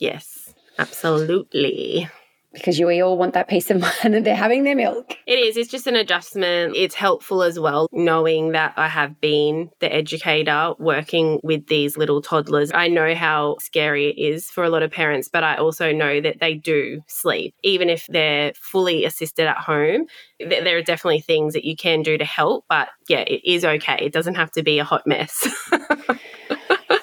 Yes, 0.00 0.52
absolutely. 0.76 2.08
Because 2.52 2.78
you 2.78 2.86
we 2.86 3.00
all 3.00 3.16
want 3.16 3.34
that 3.34 3.48
peace 3.48 3.70
of 3.70 3.80
mind 4.02 4.14
that 4.14 4.24
they're 4.24 4.34
having 4.34 4.64
their 4.64 4.74
milk. 4.74 5.16
It 5.26 5.38
is. 5.38 5.56
It's 5.56 5.70
just 5.70 5.86
an 5.86 5.96
adjustment. 5.96 6.74
It's 6.76 6.94
helpful 6.94 7.42
as 7.42 7.58
well, 7.58 7.88
knowing 7.92 8.52
that 8.52 8.74
I 8.76 8.88
have 8.88 9.20
been 9.20 9.70
the 9.80 9.92
educator 9.92 10.74
working 10.78 11.40
with 11.42 11.66
these 11.68 11.96
little 11.96 12.20
toddlers. 12.20 12.72
I 12.72 12.88
know 12.88 13.14
how 13.14 13.56
scary 13.60 14.10
it 14.10 14.18
is 14.20 14.50
for 14.50 14.64
a 14.64 14.70
lot 14.70 14.82
of 14.82 14.90
parents, 14.90 15.28
but 15.28 15.44
I 15.44 15.56
also 15.56 15.92
know 15.92 16.20
that 16.20 16.40
they 16.40 16.54
do 16.54 17.02
sleep. 17.06 17.54
Even 17.62 17.88
if 17.88 18.06
they're 18.08 18.52
fully 18.54 19.04
assisted 19.04 19.46
at 19.46 19.58
home, 19.58 20.06
th- 20.40 20.64
there 20.64 20.76
are 20.76 20.82
definitely 20.82 21.20
things 21.20 21.52
that 21.54 21.64
you 21.64 21.76
can 21.76 22.02
do 22.02 22.18
to 22.18 22.24
help. 22.24 22.64
But 22.68 22.88
yeah, 23.08 23.20
it 23.20 23.42
is 23.44 23.64
okay. 23.64 23.98
It 24.00 24.12
doesn't 24.12 24.34
have 24.34 24.50
to 24.52 24.62
be 24.62 24.78
a 24.78 24.84
hot 24.84 25.06
mess. 25.06 25.48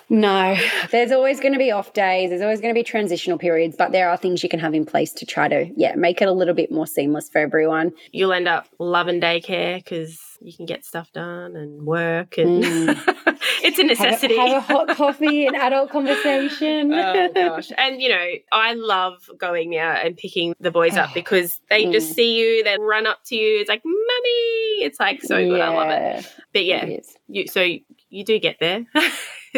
No, 0.09 0.55
there's 0.91 1.11
always 1.11 1.39
going 1.41 1.51
to 1.51 1.59
be 1.59 1.69
off 1.71 1.91
days. 1.91 2.29
There's 2.29 2.41
always 2.41 2.61
going 2.61 2.73
to 2.73 2.77
be 2.79 2.83
transitional 2.83 3.37
periods, 3.37 3.75
but 3.77 3.91
there 3.91 4.09
are 4.09 4.15
things 4.15 4.41
you 4.41 4.47
can 4.49 4.59
have 4.61 4.73
in 4.73 4.85
place 4.85 5.11
to 5.13 5.25
try 5.25 5.49
to, 5.49 5.69
yeah, 5.75 5.95
make 5.95 6.21
it 6.21 6.29
a 6.29 6.31
little 6.31 6.53
bit 6.53 6.71
more 6.71 6.87
seamless 6.87 7.27
for 7.29 7.39
everyone. 7.39 7.91
You'll 8.13 8.31
end 8.31 8.47
up 8.47 8.67
loving 8.79 9.19
daycare 9.19 9.83
because 9.83 10.17
you 10.39 10.53
can 10.55 10.65
get 10.65 10.85
stuff 10.85 11.11
done 11.11 11.55
and 11.57 11.85
work, 11.85 12.37
and 12.37 12.63
it's 12.63 13.79
a 13.79 13.81
Have, 13.81 13.85
necessity. 13.87 14.35
a- 14.37 14.47
have 14.47 14.57
a 14.57 14.61
hot 14.61 14.87
coffee, 14.95 15.45
an 15.47 15.55
adult 15.55 15.89
conversation. 15.89 16.93
oh 16.93 17.29
gosh. 17.35 17.71
And 17.77 18.01
you 18.01 18.07
know, 18.09 18.25
I 18.53 18.75
love 18.75 19.29
going 19.37 19.77
out 19.77 20.05
and 20.05 20.15
picking 20.15 20.55
the 20.59 20.71
boys 20.71 20.95
up 20.95 21.13
because 21.13 21.59
they 21.69 21.91
just 21.91 22.11
Mm. 22.11 22.15
see 22.15 22.39
you, 22.39 22.63
they 22.63 22.77
run 22.79 23.07
up 23.07 23.19
to 23.25 23.35
you, 23.35 23.59
it's 23.59 23.67
like, 23.69 23.81
Mummy. 23.83 24.83
It's 24.85 24.99
like 24.99 25.21
so 25.23 25.35
good. 25.43 25.59
I 25.59 25.69
love 25.69 25.89
it. 25.89 26.33
But 26.53 26.63
yeah, 26.65 26.85
It 26.85 26.99
is. 27.01 27.17
you 27.27 27.47
so 27.47 27.61
you 28.09 28.23
do 28.23 28.39
get 28.39 28.57
there. 28.61 28.85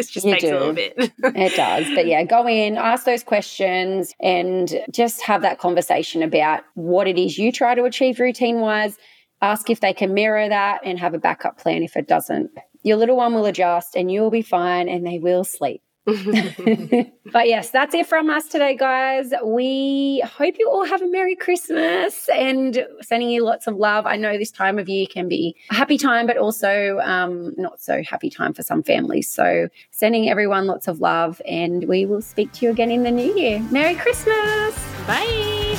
It 0.08 0.12
just 0.12 0.26
You 0.26 0.32
takes 0.32 0.44
a 0.44 0.52
little 0.52 0.72
do. 0.72 0.92
bit. 0.96 1.12
It 1.22 1.56
does. 1.56 1.86
But 1.94 2.06
yeah, 2.06 2.24
go 2.24 2.48
in, 2.48 2.76
ask 2.76 3.04
those 3.04 3.22
questions, 3.22 4.14
and 4.20 4.80
just 4.90 5.22
have 5.22 5.42
that 5.42 5.58
conversation 5.58 6.22
about 6.22 6.62
what 6.74 7.06
it 7.06 7.18
is 7.18 7.38
you 7.38 7.52
try 7.52 7.74
to 7.74 7.84
achieve 7.84 8.18
routine 8.20 8.60
wise. 8.60 8.96
Ask 9.42 9.70
if 9.70 9.80
they 9.80 9.94
can 9.94 10.12
mirror 10.12 10.48
that 10.48 10.80
and 10.84 10.98
have 10.98 11.14
a 11.14 11.18
backup 11.18 11.58
plan 11.58 11.82
if 11.82 11.96
it 11.96 12.06
doesn't. 12.06 12.50
Your 12.82 12.96
little 12.96 13.16
one 13.16 13.34
will 13.34 13.46
adjust 13.46 13.96
and 13.96 14.10
you'll 14.10 14.30
be 14.30 14.42
fine 14.42 14.88
and 14.88 15.06
they 15.06 15.18
will 15.18 15.44
sleep. 15.44 15.82
but 16.06 17.46
yes, 17.46 17.70
that's 17.70 17.94
it 17.94 18.06
from 18.06 18.30
us 18.30 18.48
today, 18.48 18.74
guys. 18.74 19.32
We 19.44 20.22
hope 20.24 20.54
you 20.58 20.68
all 20.70 20.84
have 20.86 21.02
a 21.02 21.06
Merry 21.06 21.36
Christmas 21.36 22.28
and 22.34 22.86
sending 23.02 23.28
you 23.28 23.44
lots 23.44 23.66
of 23.66 23.76
love. 23.76 24.06
I 24.06 24.16
know 24.16 24.38
this 24.38 24.50
time 24.50 24.78
of 24.78 24.88
year 24.88 25.06
can 25.06 25.28
be 25.28 25.54
a 25.70 25.74
happy 25.74 25.98
time, 25.98 26.26
but 26.26 26.38
also 26.38 26.98
um, 27.00 27.54
not 27.58 27.80
so 27.80 28.02
happy 28.02 28.30
time 28.30 28.54
for 28.54 28.62
some 28.62 28.82
families. 28.82 29.30
So, 29.30 29.68
sending 29.90 30.30
everyone 30.30 30.66
lots 30.66 30.88
of 30.88 31.00
love, 31.00 31.42
and 31.46 31.86
we 31.86 32.06
will 32.06 32.22
speak 32.22 32.50
to 32.52 32.66
you 32.66 32.72
again 32.72 32.90
in 32.90 33.02
the 33.02 33.10
new 33.10 33.34
year. 33.36 33.60
Merry 33.70 33.94
Christmas! 33.94 34.74
Bye. 35.06 35.76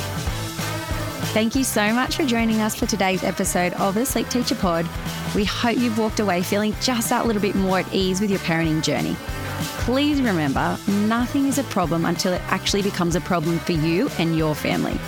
Thank 1.32 1.56
you 1.56 1.64
so 1.64 1.92
much 1.92 2.16
for 2.16 2.24
joining 2.24 2.60
us 2.60 2.74
for 2.76 2.86
today's 2.86 3.24
episode 3.24 3.72
of 3.74 3.94
the 3.94 4.06
Sleep 4.06 4.28
Teacher 4.28 4.54
Pod. 4.54 4.86
We 5.34 5.44
hope 5.46 5.78
you've 5.78 5.98
walked 5.98 6.20
away 6.20 6.42
feeling 6.42 6.76
just 6.80 7.08
that 7.08 7.26
little 7.26 7.42
bit 7.42 7.54
more 7.54 7.80
at 7.80 7.92
ease 7.92 8.20
with 8.20 8.30
your 8.30 8.40
parenting 8.40 8.82
journey. 8.82 9.16
Please 9.62 10.20
remember, 10.20 10.78
nothing 10.88 11.46
is 11.46 11.58
a 11.58 11.64
problem 11.64 12.04
until 12.04 12.32
it 12.32 12.42
actually 12.46 12.82
becomes 12.82 13.16
a 13.16 13.20
problem 13.20 13.58
for 13.58 13.72
you 13.72 14.08
and 14.18 14.36
your 14.36 14.54
family. 14.54 14.98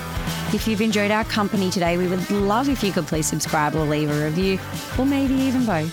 If 0.52 0.68
you've 0.68 0.80
enjoyed 0.80 1.10
our 1.10 1.24
company 1.24 1.70
today, 1.70 1.96
we 1.98 2.06
would 2.06 2.30
love 2.30 2.68
if 2.68 2.82
you 2.82 2.92
could 2.92 3.06
please 3.06 3.26
subscribe 3.26 3.74
or 3.74 3.84
leave 3.84 4.10
a 4.10 4.24
review, 4.24 4.58
or 4.98 5.04
maybe 5.04 5.34
even 5.34 5.66
both. 5.66 5.92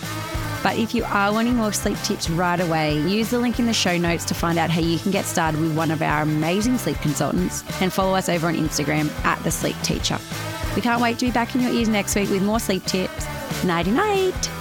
But 0.63 0.77
if 0.77 0.93
you 0.93 1.03
are 1.05 1.33
wanting 1.33 1.55
more 1.55 1.73
sleep 1.73 1.97
tips 2.03 2.29
right 2.29 2.59
away, 2.59 2.99
use 3.07 3.31
the 3.31 3.39
link 3.39 3.57
in 3.59 3.65
the 3.65 3.73
show 3.73 3.97
notes 3.97 4.23
to 4.25 4.35
find 4.35 4.59
out 4.59 4.69
how 4.69 4.81
you 4.81 4.99
can 4.99 5.11
get 5.11 5.25
started 5.25 5.59
with 5.59 5.75
one 5.75 5.89
of 5.89 6.03
our 6.03 6.21
amazing 6.21 6.77
sleep 6.77 6.97
consultants 6.97 7.63
and 7.81 7.91
follow 7.91 8.13
us 8.13 8.29
over 8.29 8.47
on 8.47 8.55
Instagram 8.55 9.09
at 9.25 9.43
The 9.43 9.49
Sleep 9.49 9.75
Teacher. 9.81 10.19
We 10.75 10.81
can't 10.81 11.01
wait 11.01 11.17
to 11.19 11.25
be 11.25 11.31
back 11.31 11.55
in 11.55 11.61
your 11.61 11.71
ears 11.71 11.89
next 11.89 12.15
week 12.15 12.29
with 12.29 12.43
more 12.43 12.59
sleep 12.59 12.85
tips. 12.85 13.25
Nighty 13.63 13.91
night. 13.91 14.60